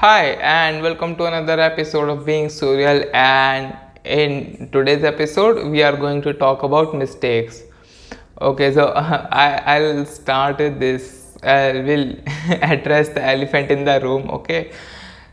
Hi, 0.00 0.26
and 0.48 0.80
welcome 0.80 1.16
to 1.16 1.24
another 1.24 1.58
episode 1.58 2.08
of 2.08 2.24
Being 2.24 2.46
Surreal. 2.46 3.12
And 3.12 3.76
in 4.04 4.68
today's 4.70 5.02
episode, 5.02 5.68
we 5.72 5.82
are 5.82 5.96
going 5.96 6.22
to 6.22 6.32
talk 6.32 6.62
about 6.62 6.94
mistakes. 6.94 7.64
Okay, 8.40 8.72
so 8.72 8.92
I, 8.94 9.60
I'll 9.66 10.06
start 10.06 10.58
this. 10.58 11.36
I 11.42 11.80
will 11.80 12.14
address 12.62 13.08
the 13.08 13.24
elephant 13.24 13.72
in 13.72 13.82
the 13.82 13.98
room. 14.00 14.30
Okay, 14.30 14.70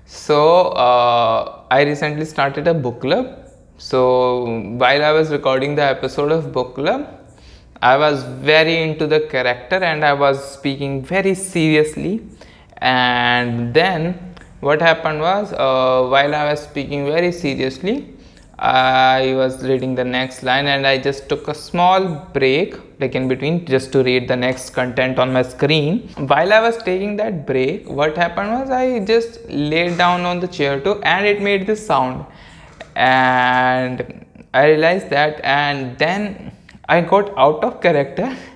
so 0.08 0.70
uh, 0.70 1.62
I 1.70 1.84
recently 1.84 2.26
started 2.26 2.68
a 2.68 2.74
book 2.74 3.02
club. 3.02 3.48
So 3.78 4.46
while 4.80 5.06
I 5.06 5.12
was 5.12 5.30
recording 5.30 5.76
the 5.76 5.84
episode 5.84 6.32
of 6.32 6.52
book 6.52 6.74
club, 6.74 7.08
I 7.84 7.98
was 7.98 8.24
very 8.24 8.82
into 8.82 9.06
the 9.06 9.20
character 9.20 9.76
and 9.76 10.04
I 10.04 10.14
was 10.14 10.44
speaking 10.54 11.04
very 11.06 11.36
seriously. 11.36 12.24
And 12.78 13.72
then 13.72 14.35
what 14.60 14.82
happened 14.82 15.20
was, 15.20 15.54
uh, 15.54 16.08
while 16.08 16.34
I 16.34 16.52
was 16.52 16.62
speaking 16.62 17.06
very 17.06 17.32
seriously, 17.32 18.16
I 18.58 19.34
was 19.36 19.64
reading 19.66 19.96
the 19.96 20.06
next 20.06 20.42
line 20.42 20.68
and 20.68 20.88
I 20.88 20.98
just 20.98 21.28
took 21.28 21.50
a 21.50 21.54
small 21.54 22.06
break, 22.34 22.76
like 23.02 23.14
in 23.14 23.28
between, 23.28 23.66
just 23.66 23.92
to 23.92 24.04
read 24.04 24.30
the 24.30 24.36
next 24.36 24.70
content 24.70 25.20
on 25.20 25.34
my 25.34 25.42
screen. 25.42 26.08
While 26.16 26.54
I 26.54 26.62
was 26.62 26.78
taking 26.84 27.18
that 27.18 27.46
break, 27.46 27.90
what 27.90 28.16
happened 28.16 28.52
was 28.52 28.70
I 28.70 29.00
just 29.00 29.40
laid 29.50 29.98
down 29.98 30.22
on 30.22 30.40
the 30.40 30.48
chair 30.48 30.80
too 30.80 31.02
and 31.04 31.26
it 31.26 31.42
made 31.42 31.68
this 31.68 31.86
sound. 31.86 32.26
And 32.96 34.26
I 34.54 34.68
realized 34.68 35.10
that, 35.10 35.42
and 35.44 35.98
then 35.98 36.54
I 36.88 37.02
got 37.02 37.38
out 37.38 37.62
of 37.62 37.82
character 37.82 38.38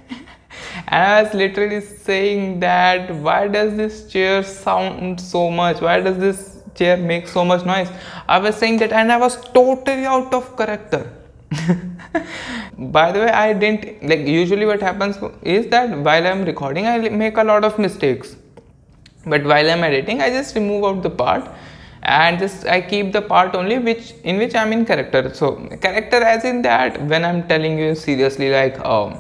was 0.89 1.34
literally 1.34 1.81
saying 1.81 2.59
that 2.61 3.13
why 3.13 3.48
does 3.48 3.75
this 3.75 4.07
chair 4.11 4.43
sound 4.43 5.21
so 5.21 5.52
much? 5.52 5.81
Why 5.81 5.99
does 5.99 6.17
this 6.17 6.63
chair 6.73 6.98
make 6.98 7.27
so 7.27 7.45
much 7.45 7.65
noise? 7.65 7.89
I 8.27 8.39
was 8.39 8.55
saying 8.55 8.77
that 8.77 8.91
and 8.91 9.12
I 9.12 9.17
was 9.17 9.35
totally 9.52 10.05
out 10.05 10.34
of 10.34 10.57
character. 10.57 11.12
By 12.77 13.12
the 13.12 13.20
way, 13.20 13.29
I 13.29 13.54
didn't 13.54 14.04
like 14.04 14.27
usually 14.27 14.65
what 14.65 14.82
happens 14.82 15.17
is 15.43 15.67
that 15.67 15.98
while 15.98 16.26
I'm 16.26 16.43
recording, 16.43 16.87
I 16.87 17.10
make 17.10 17.37
a 17.37 17.43
lot 17.43 17.63
of 17.63 17.77
mistakes. 17.77 18.35
But 19.26 19.43
while 19.43 19.70
I'm 19.70 19.84
editing, 19.84 20.21
I 20.21 20.29
just 20.29 20.55
remove 20.55 20.85
out 20.85 21.04
the 21.04 21.10
part 21.10 21.49
and 22.04 22.40
just 22.40 22.65
I 22.65 22.82
keep 22.82 23.12
the 23.12 23.21
part 23.21 23.55
only 23.55 23.77
which 23.77 24.13
in 24.23 24.37
which 24.37 24.55
I'm 24.55 24.71
in 24.71 24.85
character. 24.85 25.34
So 25.34 25.55
character 25.82 26.17
as 26.17 26.45
in 26.45 26.62
that 26.63 27.01
when 27.04 27.26
I'm 27.26 27.48
telling 27.48 27.77
you 27.77 27.95
seriously 27.95 28.51
like 28.51 28.79
um 28.79 29.20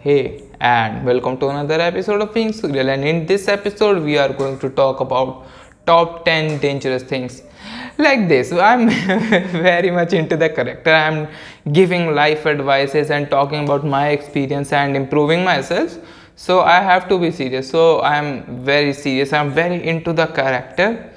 hey 0.00 0.42
and 0.62 1.04
welcome 1.04 1.36
to 1.36 1.48
another 1.48 1.80
episode 1.80 2.20
of 2.20 2.32
Being 2.32 2.50
Surreal 2.50 2.88
and 2.94 3.04
in 3.04 3.26
this 3.26 3.48
episode 3.48 4.00
we 4.00 4.16
are 4.16 4.32
going 4.32 4.60
to 4.60 4.70
talk 4.70 5.00
about 5.00 5.44
top 5.86 6.24
10 6.24 6.60
dangerous 6.60 7.02
things. 7.02 7.42
Like 7.98 8.28
this. 8.28 8.52
I'm 8.52 8.88
very 9.50 9.90
much 9.90 10.12
into 10.12 10.36
the 10.36 10.48
character. 10.48 10.92
I'm 10.92 11.26
giving 11.72 12.14
life 12.14 12.46
advices 12.46 13.10
and 13.10 13.28
talking 13.28 13.64
about 13.64 13.84
my 13.84 14.10
experience 14.10 14.72
and 14.72 14.96
improving 14.96 15.42
myself. 15.42 15.98
So 16.36 16.60
i 16.60 16.80
have 16.80 17.08
to 17.08 17.18
be 17.18 17.32
serious. 17.32 17.68
So 17.68 18.00
i'm 18.02 18.64
very 18.64 18.92
serious. 18.92 19.32
I'm 19.32 19.50
very 19.50 19.84
into 19.84 20.12
the 20.12 20.26
character. 20.26 21.12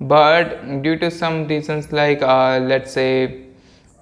But 0.00 0.82
due 0.82 0.98
to 0.98 1.08
some 1.12 1.46
reasons 1.46 1.92
like 1.92 2.20
uh, 2.20 2.58
let's 2.58 2.92
say 2.92 3.47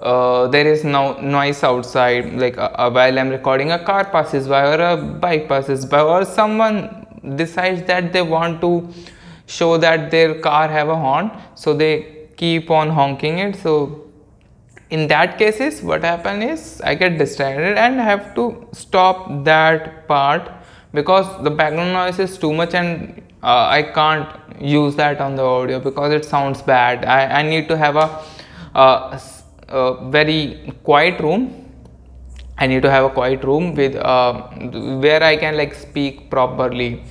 uh, 0.01 0.47
there 0.49 0.67
is 0.67 0.85
no 0.85 1.19
noise 1.21 1.63
outside 1.63 2.33
like 2.35 2.59
uh, 2.59 2.71
uh, 2.75 2.91
while 2.91 3.19
i'm 3.19 3.31
recording 3.31 3.73
a 3.73 3.79
car 3.79 4.05
passes 4.05 4.49
by 4.49 4.63
or 4.75 4.81
a 4.81 4.97
bike 4.97 5.49
passes 5.49 5.87
by 5.87 6.01
or 6.01 6.25
someone 6.25 7.07
decides 7.37 7.83
that 7.87 8.13
they 8.13 8.23
want 8.23 8.61
to 8.61 8.89
show 9.47 9.77
that 9.77 10.11
their 10.11 10.35
car 10.41 10.69
have 10.69 10.89
a 10.89 10.97
horn 10.97 11.31
so 11.55 11.73
they 11.73 12.17
keep 12.37 12.71
on 12.71 12.91
honking 12.91 13.39
it. 13.39 13.57
So 13.57 14.07
in 14.91 15.09
that 15.09 15.37
cases 15.37 15.83
what 15.83 16.05
happen 16.05 16.43
is 16.43 16.81
i 16.83 16.95
get 16.95 17.19
distracted 17.19 17.77
and 17.77 17.99
have 17.99 18.37
to 18.37 18.69
stop 18.73 19.43
that 19.43 20.07
part 20.07 20.49
because 20.93 21.27
the 21.43 21.51
background 21.51 21.93
noise 21.93 22.21
is 22.21 22.39
too 22.39 22.53
much 22.53 22.73
and 22.73 23.21
uh, 23.43 23.67
i 23.69 23.83
can't 23.83 24.29
use 24.61 24.95
that 24.95 25.21
on 25.21 25.35
the 25.35 25.43
audio 25.43 25.81
because 25.81 26.13
it 26.13 26.25
sounds 26.25 26.63
bad. 26.63 27.05
I, 27.05 27.41
I 27.41 27.43
need 27.43 27.69
to 27.69 27.77
have 27.77 27.97
a, 27.97 28.23
a, 28.75 29.21
a 29.69 30.11
very 30.11 30.73
quiet 30.85 31.21
room 31.21 31.67
I 32.59 32.67
need 32.67 32.83
to 32.83 32.91
have 32.91 33.05
a 33.05 33.11
quiet 33.11 33.45
room 33.45 33.75
with 33.75 33.97
uh, 33.97 34.33
where 35.05 35.23
I 35.23 35.37
can 35.37 35.57
like 35.59 35.75
speak 35.75 36.31
properly. 36.31 37.03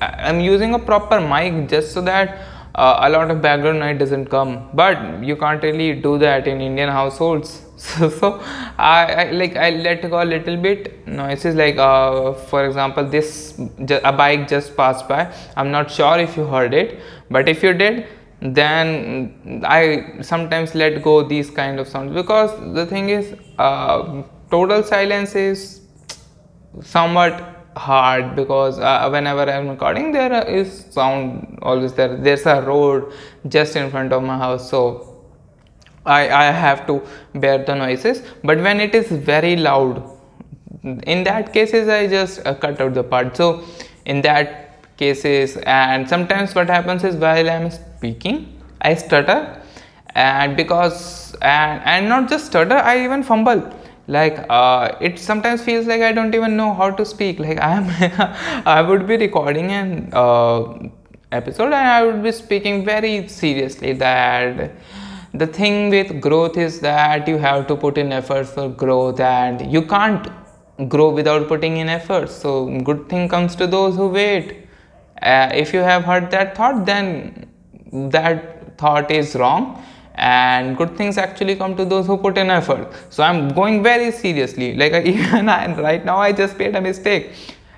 I'm 0.00 0.38
using 0.38 0.74
a 0.74 0.78
proper 0.78 1.20
mic 1.20 1.68
just 1.68 1.92
so 1.92 2.00
that 2.02 2.38
uh, 2.76 3.00
a 3.00 3.10
lot 3.10 3.28
of 3.30 3.42
background 3.42 3.80
noise 3.80 3.98
doesn't 3.98 4.26
come. 4.26 4.70
But 4.74 5.24
you 5.24 5.34
can't 5.34 5.60
really 5.60 6.00
do 6.00 6.18
that 6.18 6.46
in 6.46 6.60
Indian 6.60 6.88
households. 6.88 7.62
So, 7.82 8.08
so 8.10 8.40
I, 8.78 9.12
I, 9.12 9.30
like 9.32 9.56
I 9.56 9.70
let 9.70 10.08
go 10.08 10.22
a 10.22 10.24
little 10.24 10.56
bit 10.56 11.04
noises 11.04 11.56
like 11.56 11.78
uh, 11.78 12.32
for 12.32 12.64
example 12.64 13.04
this 13.04 13.58
a 14.04 14.12
bike 14.12 14.46
just 14.46 14.76
passed 14.76 15.08
by. 15.08 15.34
I'm 15.56 15.72
not 15.72 15.90
sure 15.90 16.16
if 16.16 16.36
you 16.36 16.44
heard 16.44 16.74
it, 16.74 17.00
but 17.28 17.48
if 17.48 17.60
you 17.64 17.72
did, 17.72 18.06
then 18.42 19.62
I 19.64 20.18
sometimes 20.20 20.74
let 20.74 21.02
go 21.02 21.22
these 21.22 21.48
kind 21.50 21.78
of 21.78 21.86
sounds. 21.86 22.12
Because 22.12 22.50
the 22.74 22.86
thing 22.86 23.08
is 23.08 23.34
uh, 23.58 24.22
total 24.50 24.82
silence 24.82 25.34
is 25.36 25.80
somewhat 26.80 27.60
hard 27.76 28.34
because 28.36 28.78
uh, 28.78 29.08
whenever 29.08 29.50
I'm 29.50 29.68
recording 29.68 30.12
there 30.12 30.46
is 30.46 30.86
sound 30.90 31.58
always 31.62 31.92
there. 31.92 32.16
There's 32.16 32.44
a 32.46 32.60
road 32.62 33.12
just 33.48 33.76
in 33.76 33.90
front 33.90 34.12
of 34.12 34.22
my 34.22 34.36
house 34.36 34.68
so 34.68 35.24
I, 36.04 36.28
I 36.28 36.44
have 36.50 36.86
to 36.88 37.00
bear 37.34 37.64
the 37.64 37.76
noises. 37.76 38.22
But 38.42 38.58
when 38.58 38.80
it 38.80 38.94
is 38.94 39.06
very 39.08 39.56
loud 39.56 40.02
in 40.82 41.22
that 41.24 41.52
cases 41.52 41.88
I 41.88 42.08
just 42.08 42.44
uh, 42.44 42.54
cut 42.54 42.80
out 42.80 42.94
the 42.94 43.04
part. 43.04 43.36
So 43.36 43.64
in 44.04 44.20
that 44.22 44.71
cases 45.02 45.56
and 45.80 46.08
sometimes 46.14 46.54
what 46.54 46.68
happens 46.78 47.04
is 47.10 47.16
while 47.26 47.48
I'm 47.56 47.70
speaking 47.70 48.36
I 48.82 48.94
stutter. 48.94 49.58
And 50.14 50.56
because 50.56 51.34
and, 51.40 51.80
and 51.84 52.08
not 52.08 52.28
just 52.28 52.46
stutter 52.46 52.76
I 52.76 53.04
even 53.04 53.22
fumble. 53.22 53.62
Like 54.08 54.44
uh, 54.50 54.96
it 55.00 55.18
sometimes 55.18 55.62
feels 55.62 55.86
like 55.86 56.02
i 56.02 56.12
don't 56.12 56.34
even 56.34 56.56
know 56.56 56.74
how 56.74 56.90
to 56.90 57.04
speak. 57.04 57.38
Like 57.38 57.60
i 57.68 57.72
am 57.76 58.66
i 58.66 58.82
would 58.82 59.06
be 59.06 59.16
recording 59.16 59.70
an 59.70 60.10
uh, 60.12 60.64
episode 61.30 61.72
and 61.80 61.88
i 61.96 62.04
would 62.04 62.22
be 62.22 62.30
speaking 62.30 62.84
very 62.84 63.26
seriously 63.28 63.92
that 63.94 64.72
the 65.42 65.46
thing 65.46 65.88
with 65.88 66.20
growth 66.20 66.58
is 66.58 66.80
that 66.80 67.26
you 67.26 67.38
have 67.38 67.66
to 67.68 67.74
put 67.74 67.96
in 67.96 68.12
effort 68.12 68.44
for 68.44 68.68
growth 68.68 69.20
and 69.20 69.72
you 69.72 69.82
can't 69.94 70.28
grow 70.88 71.08
without 71.10 71.48
putting 71.48 71.78
in 71.78 71.88
effort. 71.88 72.28
So 72.28 72.66
good 72.80 73.08
thing 73.08 73.28
comes 73.28 73.56
to 73.56 73.66
those 73.66 73.96
who 73.96 74.08
wait 74.08 74.61
uh, 75.22 75.50
if 75.54 75.72
you 75.72 75.80
have 75.80 76.04
heard 76.04 76.30
that 76.30 76.56
thought 76.56 76.84
then 76.86 77.46
that 77.92 78.78
thought 78.78 79.10
is 79.10 79.34
wrong. 79.36 79.82
And 80.14 80.76
good 80.76 80.96
things 80.96 81.16
actually 81.16 81.56
come 81.56 81.74
to 81.76 81.84
those 81.84 82.06
who 82.06 82.18
put 82.18 82.36
in 82.36 82.50
effort. 82.50 82.92
So 83.10 83.22
i'm 83.22 83.48
going 83.48 83.82
very 83.82 84.10
seriously. 84.10 84.74
Like 84.74 84.92
even 85.14 85.48
I, 85.48 85.74
right 85.80 86.04
now 86.04 86.18
i 86.18 86.32
just 86.32 86.58
made 86.58 86.76
a 86.76 86.80
mistake. 86.80 87.32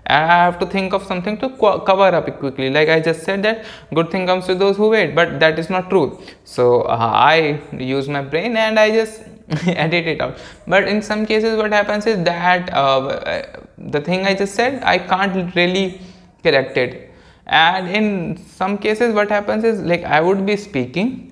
I 0.06 0.19
have 0.27 0.59
to 0.59 0.66
think 0.66 0.93
of 0.93 1.04
something 1.04 1.38
to 1.38 1.49
cover 1.91 2.09
up 2.16 2.27
quickly. 2.38 2.71
Like 2.71 2.88
i 2.88 2.99
just 3.00 3.22
said 3.22 3.43
that 3.44 3.65
good 3.94 4.10
thing 4.10 4.27
comes 4.27 4.47
to 4.47 4.54
those 4.54 4.77
who 4.77 4.91
wait 4.91 5.15
but 5.15 5.38
that 5.41 5.59
is 5.59 5.71
not 5.71 5.88
true. 5.91 6.21
So 6.44 6.83
uh, 6.83 7.12
i 7.15 7.60
use 7.72 8.09
my 8.09 8.22
brain 8.22 8.56
and 8.56 8.78
i 8.78 8.91
just 8.91 9.22
edit 9.66 10.06
it 10.06 10.21
out. 10.21 10.38
But 10.66 10.88
in 10.88 11.03
some 11.03 11.25
cases 11.27 11.56
what 11.56 11.72
happens 11.72 12.06
is 12.06 12.25
that 12.25 12.72
uh, 12.72 13.43
the 13.78 14.00
thing 14.00 14.27
i 14.27 14.34
just 14.34 14.54
said 14.54 14.83
i 14.83 14.99
can't 14.99 15.54
really 15.54 16.00
correct 16.43 16.77
it 16.77 17.13
and 17.47 17.88
in 17.88 18.37
some 18.37 18.78
cases 18.78 19.15
what 19.15 19.31
happens 19.31 19.65
is 19.65 19.81
like 19.81 20.05
i 20.05 20.21
would 20.21 20.44
be 20.47 20.56
speaking 20.56 21.30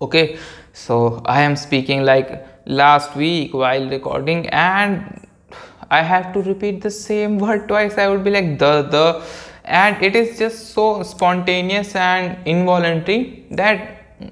okay? 0.00 0.38
So 0.72 1.22
i 1.24 1.40
am 1.40 1.56
speaking 1.56 2.04
like 2.04 2.46
last 2.66 3.16
week 3.16 3.54
while 3.54 3.88
recording 3.88 4.46
and 4.48 5.26
i 5.90 6.02
have 6.02 6.32
to 6.34 6.42
repeat 6.42 6.80
the 6.82 6.90
same 6.90 7.38
word 7.44 7.68
twice. 7.68 7.96
I 7.96 8.08
would 8.08 8.24
be 8.24 8.30
like 8.30 8.58
the 8.58 8.82
the 8.82 9.24
and 9.64 10.02
it 10.02 10.14
is 10.14 10.38
just 10.38 10.74
so 10.74 11.02
spontaneous 11.02 11.94
and 11.96 12.36
involuntary 12.46 13.46
that 13.50 14.30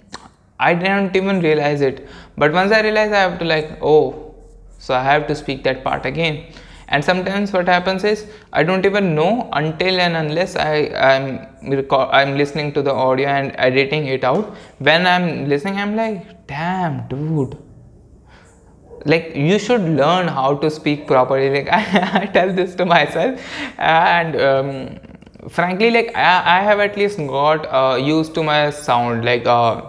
i 0.61 0.75
didn't 0.75 1.17
even 1.17 1.41
realize 1.41 1.81
it. 1.81 2.07
But 2.37 2.53
once 2.53 2.73
i 2.73 2.81
realize 2.83 3.13
i 3.13 3.21
have 3.21 3.39
to 3.39 3.45
like 3.45 3.79
oh 3.81 4.35
so 4.79 4.95
i 4.95 5.03
have 5.03 5.27
to 5.29 5.35
speak 5.35 5.65
that 5.65 5.83
part 5.83 6.05
again 6.05 6.45
and 6.89 7.05
sometimes 7.05 7.53
what 7.53 7.67
happens 7.67 8.05
is 8.05 8.27
i 8.53 8.63
don't 8.63 8.85
even 8.85 9.15
know 9.15 9.49
until 9.53 10.01
and 10.01 10.17
unless 10.17 10.57
i 10.57 10.89
i'm 11.11 11.47
i'm 12.21 12.37
listening 12.37 12.73
to 12.73 12.83
the 12.83 12.93
audio 12.93 13.29
and 13.29 13.55
editing 13.57 14.07
it 14.07 14.25
out. 14.25 14.55
When 14.79 15.07
i'm 15.07 15.49
listening 15.49 15.77
i'm 15.77 15.97
like 15.97 16.47
damn 16.47 17.09
dude. 17.09 17.57
Like 19.07 19.35
you 19.35 19.59
should 19.59 19.83
learn 19.83 20.29
how 20.29 20.57
to 20.57 20.71
speak 20.71 21.07
properly. 21.07 21.51
Like 21.51 21.69
i, 21.73 22.23
I 22.23 22.27
tell 22.27 22.53
this 22.53 22.75
to 22.77 22.85
myself. 22.85 23.41
And 23.79 24.37
um, 24.41 25.49
frankly 25.49 25.91
like 25.91 26.15
I, 26.15 26.59
I 26.59 26.63
have 26.63 26.81
at 26.81 26.97
least 26.97 27.19
got 27.19 27.67
uh, 27.67 27.97
used 27.97 28.35
to 28.35 28.43
my 28.43 28.71
sound. 28.71 29.25
Like 29.25 29.47
uh, 29.47 29.83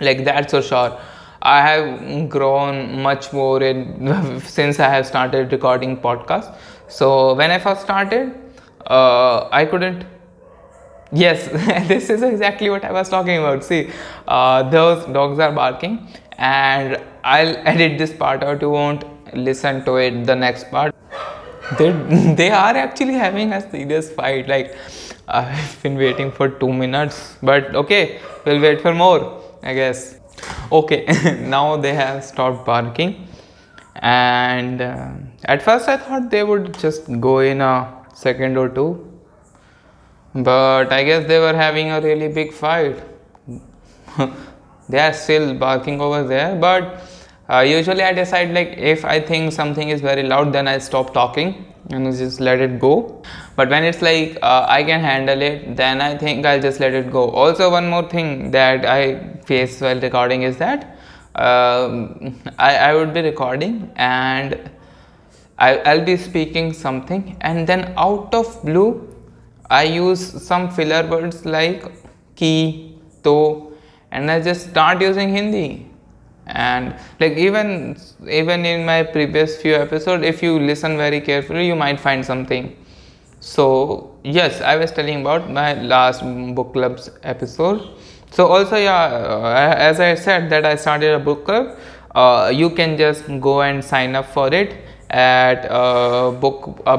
like 0.00 0.24
that's 0.24 0.52
for 0.52 0.62
sure 0.62 1.00
I 1.44 1.60
have 1.60 2.28
grown 2.30 3.02
much 3.02 3.32
more 3.32 3.62
in 3.62 4.40
since 4.44 4.80
I 4.80 4.88
have 4.88 5.06
started 5.06 5.52
recording 5.52 5.96
podcasts. 5.98 6.54
So 6.88 7.34
when 7.34 7.50
I 7.50 7.58
first 7.58 7.82
started, 7.82 8.34
uh, 8.86 9.48
I 9.52 9.66
couldn't. 9.66 10.06
Yes, 11.12 11.48
this 11.88 12.10
is 12.10 12.22
exactly 12.22 12.70
what 12.70 12.84
I 12.84 12.92
was 12.92 13.08
talking 13.08 13.38
about. 13.38 13.62
See, 13.62 13.90
uh, 14.26 14.68
those 14.70 15.04
dogs 15.12 15.38
are 15.38 15.52
barking, 15.52 16.08
and 16.38 17.00
I'll 17.22 17.56
edit 17.72 17.98
this 17.98 18.12
part 18.12 18.42
out. 18.42 18.62
You 18.62 18.70
won't 18.70 19.04
listen 19.36 19.84
to 19.84 19.96
it. 19.96 20.24
The 20.24 20.34
next 20.34 20.70
part, 20.70 20.94
they 21.78 21.92
they 22.40 22.50
are 22.50 22.76
actually 22.76 23.14
having 23.14 23.52
a 23.52 23.60
serious 23.70 24.10
fight. 24.10 24.48
Like 24.48 24.74
I've 25.28 25.82
been 25.82 25.96
waiting 25.96 26.32
for 26.32 26.48
two 26.48 26.72
minutes, 26.72 27.36
but 27.42 27.74
okay, 27.84 28.20
we'll 28.44 28.60
wait 28.60 28.80
for 28.80 28.94
more. 28.94 29.40
I 29.62 29.74
guess 29.74 30.13
okay 30.72 31.04
now 31.40 31.76
they 31.76 31.94
have 31.94 32.24
stopped 32.24 32.64
barking. 32.66 33.28
And 33.96 34.82
uh, 34.82 35.10
at 35.44 35.62
first 35.62 35.88
i 35.88 35.96
thought 35.96 36.30
they 36.30 36.42
would 36.42 36.76
just 36.78 37.08
go 37.20 37.38
in 37.38 37.60
a 37.60 38.04
second 38.14 38.56
or 38.56 38.68
two. 38.68 38.88
But 40.34 40.92
i 40.92 41.04
guess 41.04 41.26
they 41.26 41.38
were 41.38 41.54
having 41.54 41.90
a 41.90 42.00
really 42.00 42.28
big 42.28 42.52
fight. 42.52 43.02
They 44.86 44.98
are 44.98 45.14
still 45.14 45.54
barking 45.54 46.02
over 46.02 46.24
there 46.24 46.56
but 46.56 47.00
uh, 47.48 47.60
usually 47.60 48.02
i 48.02 48.12
decide 48.12 48.52
like 48.52 48.74
if 48.78 49.04
i 49.04 49.20
think 49.20 49.52
something 49.52 49.88
is 49.88 50.00
very 50.00 50.22
loud 50.22 50.52
then 50.52 50.68
i 50.68 50.78
stop 50.78 51.12
talking 51.12 51.64
and 51.90 52.16
just 52.16 52.40
let 52.40 52.60
it 52.60 52.80
go. 52.80 53.22
But 53.56 53.68
when 53.68 53.84
it's 53.84 54.00
like 54.00 54.38
uh, 54.42 54.66
i 54.68 54.82
can 54.82 55.00
handle 55.00 55.42
it 55.42 55.76
then 55.76 56.00
i 56.00 56.16
think 56.16 56.46
i'll 56.46 56.60
just 56.60 56.80
let 56.80 56.94
it 56.94 57.12
go. 57.12 57.30
Also 57.30 57.70
one 57.70 57.88
more 57.88 58.08
thing 58.08 58.50
that 58.52 58.84
i 58.84 59.38
face 59.44 59.80
while 59.80 60.00
recording 60.00 60.42
is 60.42 60.56
that 60.56 60.96
um, 61.34 62.40
I, 62.58 62.76
I 62.76 62.94
would 62.94 63.12
be 63.12 63.20
recording 63.20 63.92
and 63.96 64.70
I, 65.58 65.78
i'll 65.78 66.04
be 66.04 66.16
speaking 66.16 66.72
something 66.72 67.36
and 67.40 67.66
then 67.66 67.92
out 67.96 68.34
of 68.34 68.62
blue 68.64 69.08
i 69.70 69.84
use 69.84 70.42
some 70.42 70.70
filler 70.70 71.06
words 71.08 71.44
like 71.44 71.84
ki 72.34 72.98
to 73.22 73.72
and 74.10 74.30
i 74.30 74.40
just 74.40 74.70
start 74.70 75.00
using 75.00 75.28
hindi 75.28 75.86
and 76.46 76.94
like 77.20 77.32
even 77.32 77.96
even 78.28 78.64
in 78.66 78.84
my 78.84 79.02
previous 79.02 79.60
few 79.60 79.74
episodes 79.74 80.24
if 80.24 80.42
you 80.42 80.58
listen 80.58 80.96
very 80.96 81.20
carefully 81.20 81.66
you 81.66 81.74
might 81.74 81.98
find 82.00 82.24
something. 82.24 82.76
So 83.40 84.16
yes 84.22 84.60
i 84.60 84.76
was 84.76 84.90
telling 84.90 85.20
about 85.20 85.50
my 85.50 85.74
last 85.74 86.22
book 86.54 86.72
clubs 86.72 87.10
episode. 87.22 87.88
So 88.30 88.46
also 88.46 88.76
yeah 88.76 89.04
uh, 89.04 89.74
as 89.78 90.00
i 90.00 90.14
said 90.14 90.50
that 90.50 90.66
i 90.66 90.74
started 90.76 91.12
a 91.12 91.18
book 91.18 91.44
club 91.44 91.76
uh, 92.14 92.50
you 92.54 92.70
can 92.70 92.96
just 92.96 93.24
go 93.40 93.62
and 93.62 93.84
sign 93.84 94.14
up 94.16 94.26
for 94.26 94.52
it 94.52 94.76
at 95.10 95.70
uh, 95.70 96.30
book 96.30 96.80
uh, 96.86 96.96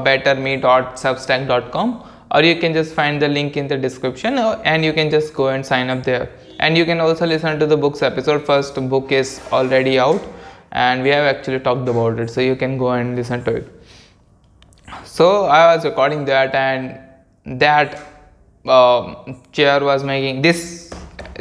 or 2.32 2.44
you 2.44 2.60
can 2.60 2.74
just 2.74 2.94
find 2.94 3.22
the 3.22 3.28
link 3.28 3.58
in 3.58 3.68
the 3.68 3.78
description 3.78 4.38
uh, 4.38 4.62
and 4.64 4.84
you 4.84 4.94
can 4.94 5.10
just 5.10 5.34
go 5.34 5.50
and 5.50 5.66
sign 5.66 5.90
up 5.90 6.04
there 6.04 6.30
and 6.60 6.78
you 6.78 6.86
can 6.86 7.00
also 7.00 7.26
listen 7.26 7.60
to 7.60 7.66
the 7.66 7.78
books 7.78 8.02
episode. 8.02 8.46
First 8.46 8.76
book 8.90 9.12
is 9.12 9.42
already 9.52 10.00
out 10.00 10.22
and 10.72 11.04
we 11.04 11.10
have 11.10 11.24
actually 11.24 11.60
talked 11.60 11.88
about 11.88 12.20
it 12.20 12.30
so 12.30 12.42
you 12.42 12.56
can 12.56 12.78
go 12.78 12.92
and 12.92 13.16
listen 13.16 13.44
to 13.46 13.56
it. 13.56 13.68
So 15.04 15.46
i 15.46 15.76
was 15.76 15.86
recording 15.86 16.26
that 16.26 16.54
and 16.54 17.60
that 17.60 18.00
uh, 18.66 19.34
chair 19.52 19.84
was 19.84 20.04
making 20.04 20.42
this 20.42 20.92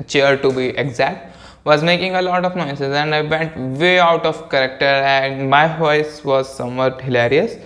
chair 0.06 0.36
to 0.36 0.50
be 0.52 0.68
exact 0.84 1.36
was 1.64 1.82
making 1.82 2.14
a 2.14 2.22
lot 2.22 2.44
of 2.44 2.56
noises 2.56 2.94
and 3.02 3.14
i 3.14 3.22
went 3.22 3.56
way 3.78 3.98
out 3.98 4.26
of 4.26 4.48
character 4.50 4.94
and 5.14 5.48
my 5.48 5.66
voice 5.78 6.22
was 6.24 6.54
somewhat 6.54 7.00
hilarious. 7.00 7.56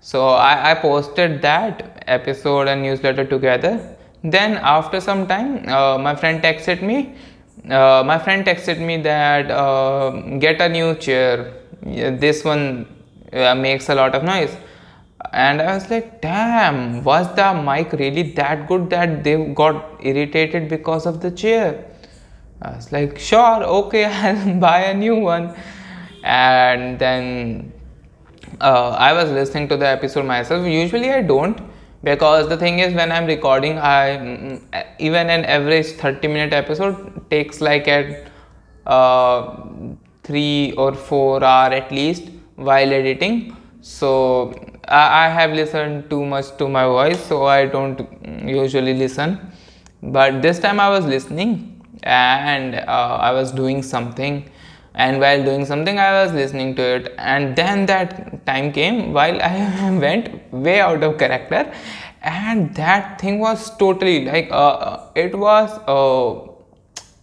So 0.00 0.28
I, 0.28 0.70
I 0.70 0.74
posted 0.74 1.42
that 1.42 2.04
episode 2.06 2.68
and 2.68 2.82
newsletter 2.82 3.24
together 3.24 3.97
then 4.22 4.54
after 4.56 5.00
some 5.00 5.26
time 5.26 5.68
uh, 5.68 5.98
my 5.98 6.14
friend 6.14 6.42
texted 6.42 6.82
me 6.82 7.14
uh, 7.70 8.02
my 8.04 8.18
friend 8.18 8.46
texted 8.46 8.80
me 8.80 8.96
that 9.02 9.50
uh, 9.50 10.10
get 10.38 10.60
a 10.60 10.68
new 10.68 10.94
chair. 10.94 11.52
This 11.82 12.44
one 12.44 12.86
makes 13.32 13.88
a 13.88 13.94
lot 13.94 14.14
of 14.14 14.24
noise. 14.24 14.56
And 15.32 15.60
i 15.60 15.74
was 15.74 15.90
like 15.90 16.22
damn 16.22 17.02
was 17.02 17.26
the 17.34 17.52
mic 17.52 17.92
really 17.92 18.22
that 18.34 18.68
good 18.68 18.88
that 18.90 19.24
they 19.24 19.34
got 19.52 19.98
irritated 20.00 20.68
because 20.68 21.06
of 21.06 21.20
the 21.20 21.30
chair? 21.30 21.84
I 22.62 22.76
was 22.76 22.92
like 22.92 23.18
sure 23.18 23.62
okay 23.64 24.04
i'll 24.22 24.54
buy 24.60 24.84
a 24.84 24.94
new 24.94 25.16
one. 25.16 25.54
And 26.22 26.98
then 26.98 27.72
uh, 28.60 28.90
i 28.90 29.12
was 29.12 29.30
listening 29.30 29.68
to 29.68 29.76
the 29.76 29.88
episode 29.88 30.24
myself. 30.24 30.66
Usually 30.66 31.10
i 31.10 31.20
don't 31.20 31.60
because 32.02 32.48
the 32.48 32.56
thing 32.56 32.78
is 32.78 32.94
when 32.94 33.10
i'm 33.10 33.26
recording 33.26 33.78
i 33.78 34.16
mm, 34.16 34.84
even 34.98 35.30
an 35.30 35.44
average 35.44 35.86
30 36.02 36.28
minute 36.28 36.52
episode 36.52 36.96
takes 37.30 37.60
like 37.60 37.88
at 37.88 38.30
uh, 38.86 39.56
3 40.24 40.72
or 40.76 40.94
4 40.94 41.44
hour 41.44 41.72
at 41.72 41.90
least 41.92 42.30
while 42.56 42.92
editing. 42.92 43.56
So 43.80 44.54
I, 44.86 45.26
I 45.26 45.28
have 45.28 45.52
listened 45.52 46.10
too 46.10 46.24
much 46.24 46.56
to 46.58 46.68
my 46.68 46.84
voice 46.84 47.24
so 47.24 47.46
i 47.46 47.66
don't 47.66 48.00
usually 48.44 48.94
listen. 48.94 49.38
But 50.02 50.42
this 50.42 50.58
time 50.58 50.80
i 50.80 50.88
was 50.88 51.04
listening 51.04 51.50
and 52.02 52.76
uh, 52.76 53.18
i 53.28 53.32
was 53.32 53.52
doing 53.52 53.82
something 53.82 54.50
and 54.94 55.20
while 55.20 55.42
doing 55.44 55.64
something 55.64 55.98
i 55.98 56.10
was 56.22 56.32
listening 56.32 56.74
to 56.74 56.82
it. 56.82 57.14
And 57.18 57.54
then 57.56 57.86
that 57.86 58.44
time 58.46 58.72
came 58.72 59.12
while 59.12 59.40
i 59.42 59.90
went 60.06 60.52
way 60.52 60.80
out 60.80 61.02
of 61.02 61.18
character. 61.18 61.72
And 62.22 62.74
that 62.74 63.20
thing 63.20 63.38
was 63.38 63.76
totally 63.76 64.24
like 64.24 64.50
uh, 64.50 64.68
uh 64.88 65.10
it 65.14 65.38
was 65.38 65.70
uh, 65.86 66.46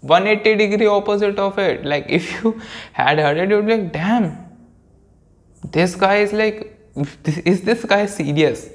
180 0.01 0.55
degree 0.55 0.87
opposite 0.87 1.37
of 1.39 1.59
it. 1.59 1.85
Like 1.85 2.05
if 2.07 2.31
you 2.43 2.61
had 2.93 3.19
heard 3.19 3.37
it 3.37 3.49
you 3.49 3.57
would 3.57 3.67
be 3.67 3.77
like 3.77 3.91
damn 3.91 4.37
this 5.71 5.95
guy 5.95 6.17
is 6.17 6.31
like 6.31 6.71
is 7.45 7.61
this 7.61 7.83
guy 7.83 8.05
serious? 8.05 8.69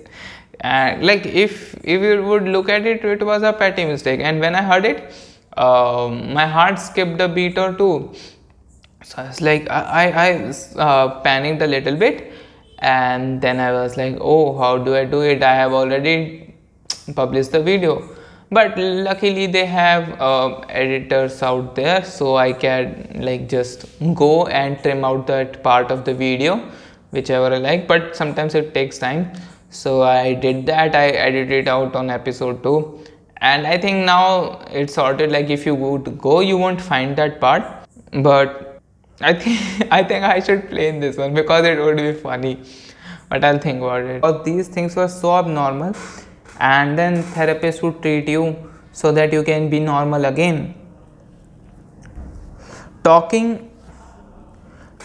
And 0.60 1.06
like 1.06 1.24
if 1.24 1.74
if 1.84 2.02
you 2.02 2.22
would 2.22 2.46
look 2.46 2.68
at 2.68 2.84
it 2.84 3.02
it 3.02 3.24
was 3.24 3.42
a 3.42 3.52
petty 3.52 3.86
mistake. 3.86 4.20
And 4.20 4.40
when 4.40 4.54
i 4.54 4.62
heard 4.62 4.84
it 4.84 5.10
uh, 5.56 6.08
my 6.08 6.46
heart 6.46 6.78
skipped 6.78 7.20
a 7.20 7.28
beat 7.28 7.58
or 7.58 7.72
two 7.72 8.12
so 9.02 9.22
I 9.22 9.26
was 9.28 9.40
like, 9.40 9.68
I, 9.70 10.10
I 10.10 10.52
uh, 10.78 11.20
panicked 11.20 11.62
a 11.62 11.66
little 11.66 11.96
bit 11.96 12.32
and 12.78 13.40
then 13.40 13.58
I 13.58 13.72
was 13.72 13.96
like, 13.96 14.16
oh, 14.20 14.58
how 14.58 14.78
do 14.78 14.94
I 14.94 15.04
do 15.04 15.22
it? 15.22 15.42
I 15.42 15.54
have 15.54 15.72
already 15.72 16.54
published 17.14 17.52
the 17.52 17.62
video. 17.62 18.08
But 18.50 18.76
luckily 18.76 19.46
they 19.46 19.64
have 19.66 20.20
uh, 20.20 20.58
editors 20.68 21.42
out 21.42 21.74
there 21.76 22.04
so 22.04 22.36
I 22.36 22.52
can 22.52 23.12
like 23.20 23.48
just 23.48 23.86
go 24.14 24.46
and 24.46 24.78
trim 24.82 25.04
out 25.04 25.26
that 25.28 25.62
part 25.62 25.90
of 25.90 26.04
the 26.04 26.12
video 26.12 26.68
whichever 27.12 27.46
I 27.46 27.58
like 27.58 27.88
but 27.88 28.16
sometimes 28.16 28.54
it 28.54 28.74
takes 28.74 28.98
time. 28.98 29.32
So 29.70 30.02
I 30.02 30.34
did 30.34 30.66
that, 30.66 30.96
I 30.96 31.08
edited 31.10 31.52
it 31.52 31.68
out 31.68 31.94
on 31.94 32.10
episode 32.10 32.62
2 32.64 33.04
and 33.36 33.66
I 33.66 33.78
think 33.78 34.04
now 34.04 34.60
it's 34.70 34.94
sorted 34.94 35.30
like 35.30 35.48
if 35.48 35.64
you 35.64 35.74
would 35.74 36.18
go 36.18 36.40
you 36.40 36.58
won't 36.58 36.80
find 36.80 37.16
that 37.16 37.40
part 37.40 37.62
but 38.12 38.69
I 39.21 39.33
think 39.33 39.87
I 39.91 40.03
think 40.03 40.25
I 40.25 40.39
should 40.39 40.69
play 40.69 40.87
in 40.89 40.99
this 40.99 41.17
one 41.17 41.33
because 41.33 41.65
it 41.65 41.79
would 41.79 41.97
be 41.97 42.13
funny. 42.13 42.61
But 43.29 43.43
I'll 43.43 43.59
think 43.59 43.81
about 43.81 44.03
it. 44.03 44.21
Because 44.21 44.45
these 44.45 44.67
things 44.67 44.95
were 44.95 45.07
so 45.07 45.35
abnormal, 45.37 45.95
and 46.59 46.97
then 46.97 47.23
therapist 47.23 47.81
would 47.81 48.01
treat 48.01 48.27
you 48.29 48.55
so 48.91 49.11
that 49.11 49.33
you 49.33 49.43
can 49.43 49.69
be 49.69 49.79
normal 49.79 50.25
again. 50.25 50.75
Talking, 53.03 53.69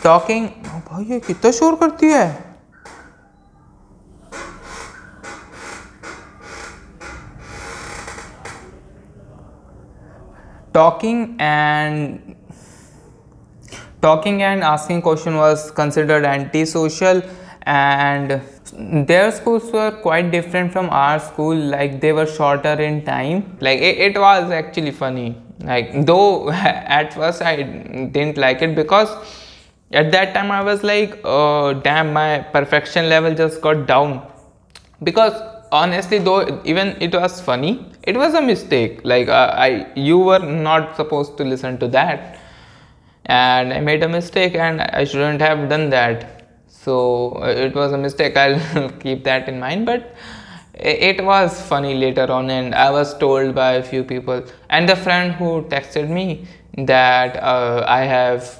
talking. 0.03 0.49
भाई 0.91 1.05
ये 1.05 1.21
कितना 1.21 1.51
शोर 1.53 1.75
करती 1.81 2.11
है 2.13 2.51
talking 10.73 11.37
and 11.41 12.24
talking 14.06 14.44
and 14.44 14.64
asking 14.64 15.02
question 15.02 15.36
was 15.36 15.72
considered 15.72 16.26
antisocial 16.26 17.22
and 17.66 18.42
their 19.08 19.32
schools 19.32 19.72
were 19.72 19.92
quite 20.02 20.30
different 20.32 20.72
from 20.72 20.90
our 20.90 21.20
school. 21.20 21.56
Like 21.56 22.02
they 22.02 22.14
were 22.14 22.26
shorter 22.26 22.74
in 22.90 23.04
time. 23.06 23.58
Like 23.60 23.80
it, 23.80 23.98
it 24.08 24.20
was 24.20 24.52
actually 24.52 24.92
funny. 24.92 25.36
Like 25.62 26.06
though 26.06 26.50
at 27.00 27.14
first 27.14 27.42
i 27.42 27.56
didn't 27.64 28.38
like 28.38 28.62
it 28.62 28.76
because 28.76 29.10
at 29.92 30.12
that 30.12 30.34
time 30.34 30.52
i 30.52 30.62
was 30.62 30.84
like 30.84 31.20
oh 31.24 31.74
damn 31.74 32.12
my 32.14 32.40
perfection 32.56 33.10
level 33.10 33.34
just 33.34 33.62
got 33.62 33.86
down. 33.88 34.22
Because 35.04 35.34
honestly 35.72 36.20
though 36.20 36.62
even 36.64 36.96
it 37.02 37.14
was 37.14 37.42
funny 37.42 37.74
it 38.04 38.18
was 38.18 38.34
a 38.34 38.42
mistake. 38.42 39.02
Like 39.04 39.30
uh, 39.30 39.52
i 39.68 39.70
you 39.96 40.20
were 40.20 40.40
not 40.40 40.96
supposed 40.96 41.38
to 41.38 41.44
listen 41.44 41.80
to 41.80 41.88
that 42.00 42.42
and 43.26 43.74
i 43.74 43.80
made 43.80 44.04
a 44.04 44.10
mistake 44.10 44.56
and 44.56 44.82
i 44.82 45.04
shouldn't 45.04 45.42
have 45.42 45.70
done 45.70 45.90
that. 45.90 46.32
So 46.68 47.40
uh, 47.42 47.48
it 47.48 47.74
was 47.74 47.92
a 47.94 47.98
mistake. 47.98 48.38
I'll 48.42 48.92
keep 49.00 49.24
that 49.24 49.50
in 49.50 49.60
mind. 49.60 49.88
But 49.88 50.16
it 50.78 51.24
was 51.24 51.62
funny 51.62 51.96
later 51.96 52.30
on 52.30 52.50
and 52.50 52.76
i 52.76 52.90
was 52.92 53.18
told 53.18 53.56
by 53.56 53.74
a 53.74 53.84
few 53.84 54.04
people 54.04 54.44
and 54.70 54.90
the 54.90 54.96
friend 54.96 55.32
who 55.32 55.62
texted 55.64 56.10
me 56.10 56.46
that 56.78 57.38
uh, 57.38 57.86
i 57.88 58.02
have 58.02 58.60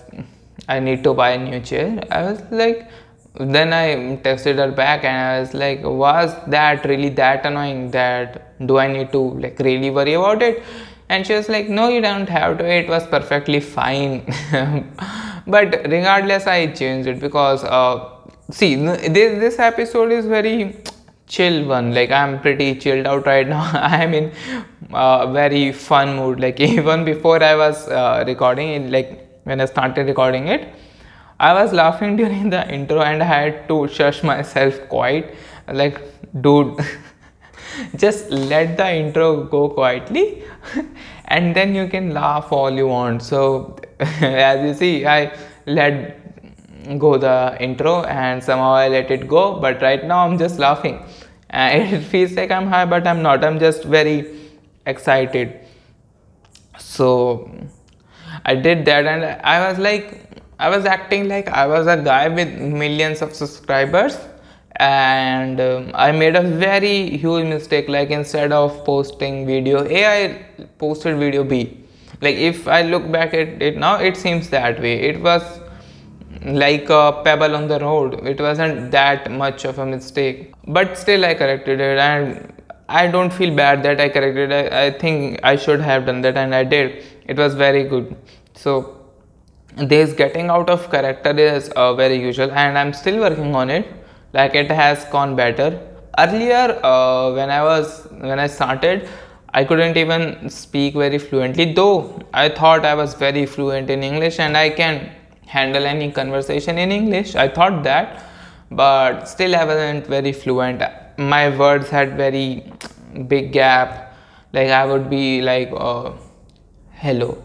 i 0.70 0.80
need 0.80 1.04
to 1.04 1.14
buy 1.14 1.32
a 1.32 1.38
new 1.38 1.60
chair. 1.60 2.02
I 2.10 2.32
was 2.32 2.42
like 2.52 2.90
then 3.38 3.74
i 3.74 4.16
texted 4.24 4.56
her 4.56 4.72
back 4.72 5.04
and 5.04 5.18
i 5.18 5.40
was 5.42 5.54
like 5.54 5.84
was 5.84 6.34
that 6.48 6.86
really 6.86 7.10
that 7.10 7.46
annoying 7.46 7.92
that 7.92 8.58
do 8.66 8.78
i 8.78 8.88
need 8.88 9.12
to 9.12 9.20
like 9.20 9.60
really 9.60 9.90
worry 9.90 10.14
about 10.14 10.42
it 10.42 10.64
and 11.10 11.26
she 11.26 11.34
was 11.34 11.50
like 11.50 11.70
no 11.70 11.88
you 11.90 12.02
don't 12.02 12.30
have 12.30 12.58
to. 12.58 12.66
It 12.66 12.88
was 12.90 13.06
perfectly 13.08 13.60
fine. 13.60 14.26
But 15.48 15.74
regardless 15.90 16.48
i 16.48 16.68
changed 16.68 17.08
it 17.08 17.20
because 17.20 17.64
uh, 17.64 18.10
see 18.50 18.76
this, 18.76 19.40
this 19.40 19.60
episode 19.60 20.12
is 20.12 20.26
very 20.26 20.78
chill 21.28 21.66
one. 21.66 21.94
Like 21.94 22.12
i'm 22.12 22.40
pretty 22.42 22.76
chilled 22.76 23.06
out 23.06 23.26
right 23.28 23.48
now. 23.56 23.70
I'm 23.74 24.14
in 24.14 24.32
uh, 24.92 25.32
very 25.32 25.72
fun 25.72 26.16
mood. 26.16 26.40
Like 26.40 26.60
even 26.72 27.06
before 27.06 27.44
i 27.44 27.56
was 27.56 27.88
uh, 27.88 28.24
recording 28.28 28.70
it 28.70 28.92
like 28.92 29.22
when 29.44 29.62
i 29.62 29.66
started 29.66 30.08
recording 30.08 30.48
it 30.48 30.68
i 31.40 31.54
was 31.54 31.72
laughing 31.72 32.16
during 32.16 32.50
the 32.50 32.62
intro 32.74 33.02
and 33.02 33.22
i 33.22 33.26
had 33.26 33.68
to 33.68 33.88
shush 33.88 34.24
myself 34.24 34.80
quite. 34.90 35.36
Like 35.72 36.02
dude 36.42 36.80
just 37.96 38.30
let 38.30 38.78
the 38.78 38.90
intro 38.94 39.44
go 39.44 39.70
quietly 39.70 40.44
and 41.26 41.56
then 41.56 41.76
you 41.76 41.88
can 41.88 42.14
laugh 42.14 42.52
all 42.52 42.72
you 42.72 42.88
want. 42.88 43.24
So 43.24 43.78
as 44.00 44.66
you 44.66 44.74
see 44.74 45.06
i 45.06 45.36
let 45.66 46.22
go 47.00 47.18
the 47.18 47.58
intro 47.60 48.04
and 48.04 48.44
somehow 48.44 48.74
I 48.74 48.88
let 48.90 49.10
it 49.10 49.28
go 49.28 49.60
but 49.60 49.82
right 49.82 50.04
now 50.06 50.26
I'm 50.26 50.38
just 50.38 50.60
laughing. 50.60 51.04
And 51.50 51.94
uh, 51.94 51.98
it 51.98 52.02
feels 52.02 52.34
like 52.34 52.52
I'm 52.52 52.68
high 52.68 52.86
but 52.86 53.08
I'm 53.08 53.22
not. 53.22 53.44
I'm 53.44 53.60
just 53.60 53.84
very 53.84 54.40
excited. 54.86 55.60
So 56.78 57.50
I 58.46 58.56
did 58.56 58.86
that 58.86 59.06
and 59.06 59.26
I 59.44 59.70
was 59.70 59.80
like 59.80 60.22
I 60.60 60.70
was 60.70 60.86
acting 60.86 61.28
like 61.28 61.48
I 61.50 61.66
was 61.68 61.88
a 61.88 61.98
guy 61.98 62.28
with 62.28 62.50
millions 62.60 63.22
of 63.22 63.34
subscribers 63.34 64.18
and 64.78 65.60
um, 65.62 65.92
I 65.94 66.12
made 66.12 66.36
a 66.36 66.42
very 66.42 67.18
huge 67.18 67.46
mistake 67.46 67.88
like 67.88 68.10
instead 68.10 68.52
of 68.52 68.84
posting 68.86 69.46
video 69.46 69.86
A 69.88 70.06
I 70.06 70.46
posted 70.78 71.18
video 71.18 71.44
B 71.44 71.86
like 72.22 72.36
if 72.36 72.68
I 72.68 72.82
look 72.82 73.12
back 73.12 73.34
at 73.34 73.62
it 73.62 73.78
now 73.78 73.96
it 74.00 74.18
seems 74.18 74.50
that 74.50 74.82
way 74.82 75.00
it 75.02 75.22
was 75.22 75.62
like 76.46 76.90
a 76.90 77.22
pebble 77.24 77.56
on 77.56 77.68
the 77.68 77.80
road. 77.80 78.26
It 78.26 78.40
wasn't 78.40 78.92
that 78.92 79.32
much 79.32 79.66
of 79.66 79.80
a 79.80 79.86
mistake, 79.86 80.54
but 80.68 80.98
still 80.98 81.26
I 81.26 81.34
corrected 81.34 81.80
it 81.80 81.98
and 81.98 82.54
I 82.88 83.08
don't 83.08 83.34
feel 83.34 83.56
bad 83.56 83.82
that 83.84 84.00
I 84.00 84.10
corrected 84.10 84.52
it. 84.52 84.74
I, 84.74 84.86
I 84.86 84.92
think 84.92 85.40
I 85.44 85.56
should 85.56 85.82
have 85.82 86.06
done 86.06 86.22
that 86.22 86.38
and 86.38 86.54
I 86.54 86.64
did. 86.64 87.04
It 87.28 87.38
was 87.38 87.56
very 87.56 87.84
good. 87.84 88.16
So 88.54 89.02
this 89.76 90.14
getting 90.14 90.50
out 90.50 90.70
of 90.70 90.90
character 90.92 91.32
is 91.32 91.70
uh, 91.70 91.96
very 91.96 92.20
usual 92.20 92.52
and 92.52 92.78
I'm 92.78 92.94
still 92.94 93.20
working 93.20 93.56
on 93.56 93.70
it. 93.70 93.88
Like 94.36 94.56
it 94.56 94.70
has 94.70 95.06
gone 95.06 95.36
better. 95.36 95.68
Earlier 96.20 96.80
uh, 96.84 97.34
when 97.34 97.50
I 97.50 97.62
was 97.64 98.08
when 98.20 98.40
I 98.40 98.48
started 98.48 99.08
I 99.54 99.64
couldn't 99.64 99.96
even 99.96 100.50
speak 100.50 100.96
very 100.96 101.18
fluently 101.18 101.74
though 101.74 102.20
I 102.34 102.50
thought 102.50 102.86
I 102.86 102.96
was 102.96 103.14
very 103.14 103.46
fluent 103.46 103.90
in 103.90 104.04
English 104.04 104.40
and 104.40 104.58
I 104.58 104.70
can 104.70 105.12
handle 105.48 105.86
any 105.86 106.12
conversation 106.12 106.78
in 106.78 106.92
English. 106.92 107.36
I 107.36 107.48
thought 107.48 107.84
that, 107.84 108.24
but 108.72 109.26
still 109.26 109.56
I 109.56 109.64
wasn't 109.64 110.08
very 110.08 110.34
fluent. 110.34 110.84
My 111.18 111.58
words 111.58 111.90
had 111.90 112.18
very 112.18 112.74
big 113.28 113.52
gap. 113.54 114.18
Like 114.52 114.70
I 114.70 114.86
would 114.86 115.10
be 115.10 115.42
like, 115.42 115.72
uh, 115.74 116.12
hello 116.92 117.42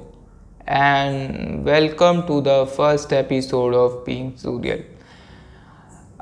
and 0.67 1.65
welcome 1.65 2.27
to 2.27 2.41
the 2.41 2.67
first 2.67 3.13
episode 3.13 3.75
of 3.75 4.05
Being 4.05 4.33
Surreal. 4.33 4.85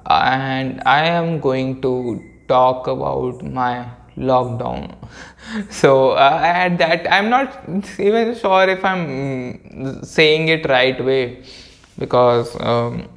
And 0.08 0.82
I 0.86 1.06
am 1.06 1.40
going 1.40 1.80
to 1.82 2.22
talk 2.48 2.86
about 2.86 3.42
my 3.42 3.88
lockdown 4.16 4.96
so 5.70 6.10
uh, 6.10 6.40
at 6.42 6.76
that 6.76 7.06
i'm 7.12 7.30
not 7.30 7.68
even 8.00 8.34
sure 8.34 8.68
if 8.68 8.84
i'm 8.84 10.02
saying 10.02 10.48
it 10.48 10.68
right 10.68 11.04
way 11.04 11.44
because 11.98 12.56
um, 12.60 13.08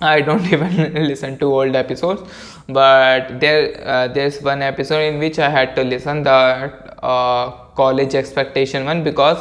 I 0.00 0.20
don't 0.20 0.44
even 0.52 1.06
listen 1.06 1.38
to 1.38 1.46
old 1.46 1.76
episodes. 1.76 2.22
But 2.68 3.40
there, 3.40 3.86
uh, 3.86 4.08
there's 4.08 4.40
one 4.42 4.62
episode 4.62 5.00
in 5.00 5.18
which 5.18 5.38
I 5.38 5.48
had 5.48 5.74
to 5.76 5.84
listen 5.84 6.22
that 6.24 6.98
uh, 7.02 7.50
college 7.76 8.14
expectation 8.14 8.84
one 8.84 9.04
because 9.04 9.38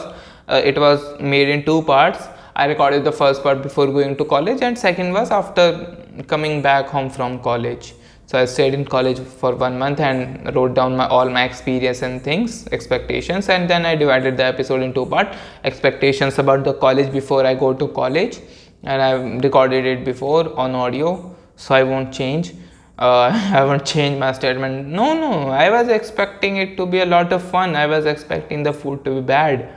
uh, 0.48 0.62
it 0.63 0.77
was 0.77 1.20
made 1.20 1.50
in 1.50 1.65
two 1.65 1.82
parts. 1.82 2.27
I 2.55 2.65
recorded 2.65 3.03
the 3.03 3.12
first 3.12 3.41
part 3.41 3.63
before 3.63 3.88
going 3.88 4.15
to 4.17 4.25
college, 4.25 4.62
and 4.62 4.77
second 4.77 5.12
was 5.12 5.32
after 5.32 5.98
coming 6.27 6.62
back 6.62 6.88
home 6.88 7.10
from 7.10 7.39
college. 7.39 7.93
So 8.25 8.39
I 8.39 8.46
stayed 8.46 8.74
in 8.74 8.86
college 8.86 9.20
for 9.20 9.53
one 9.55 9.77
month 9.77 10.00
and 10.00 10.55
wrote 10.55 10.74
down 10.74 10.96
my 10.96 11.08
all 11.08 11.29
my 11.29 11.43
experience 11.43 12.01
and 12.01 12.24
things, 12.24 12.67
expectations, 12.72 13.50
and 13.50 13.70
then 13.70 13.86
I 13.86 13.96
divided 13.96 14.38
the 14.38 14.46
episode 14.46 14.82
into 14.82 15.05
part: 15.05 15.36
expectations 15.63 16.39
about 16.39 16.63
the 16.63 16.74
college 16.74 17.12
before 17.12 17.46
I 17.46 17.53
go 17.53 17.74
to 17.74 17.88
college, 17.89 18.39
and 18.84 19.01
I 19.01 19.12
recorded 19.48 19.86
it 19.86 20.05
before 20.05 20.58
on 20.58 20.74
audio, 20.74 21.36
so 21.58 21.75
I 21.75 21.84
won't 21.84 22.13
change. 22.13 22.53
Uh, 22.98 23.29
I 23.60 23.63
won't 23.65 23.86
change 23.86 24.20
my 24.20 24.32
statement. 24.32 24.88
No, 24.88 25.13
no, 25.13 25.50
I 25.50 25.70
was 25.70 25.89
expecting 25.89 26.58
it 26.58 26.77
to 26.77 26.86
be 26.86 27.01
a 27.01 27.05
lot 27.05 27.34
of 27.34 27.43
fun. 27.43 27.75
I 27.75 27.88
was 27.88 28.05
expecting 28.05 28.63
the 28.63 28.74
food 28.74 29.03
to 29.05 29.15
be 29.15 29.22
bad, 29.22 29.70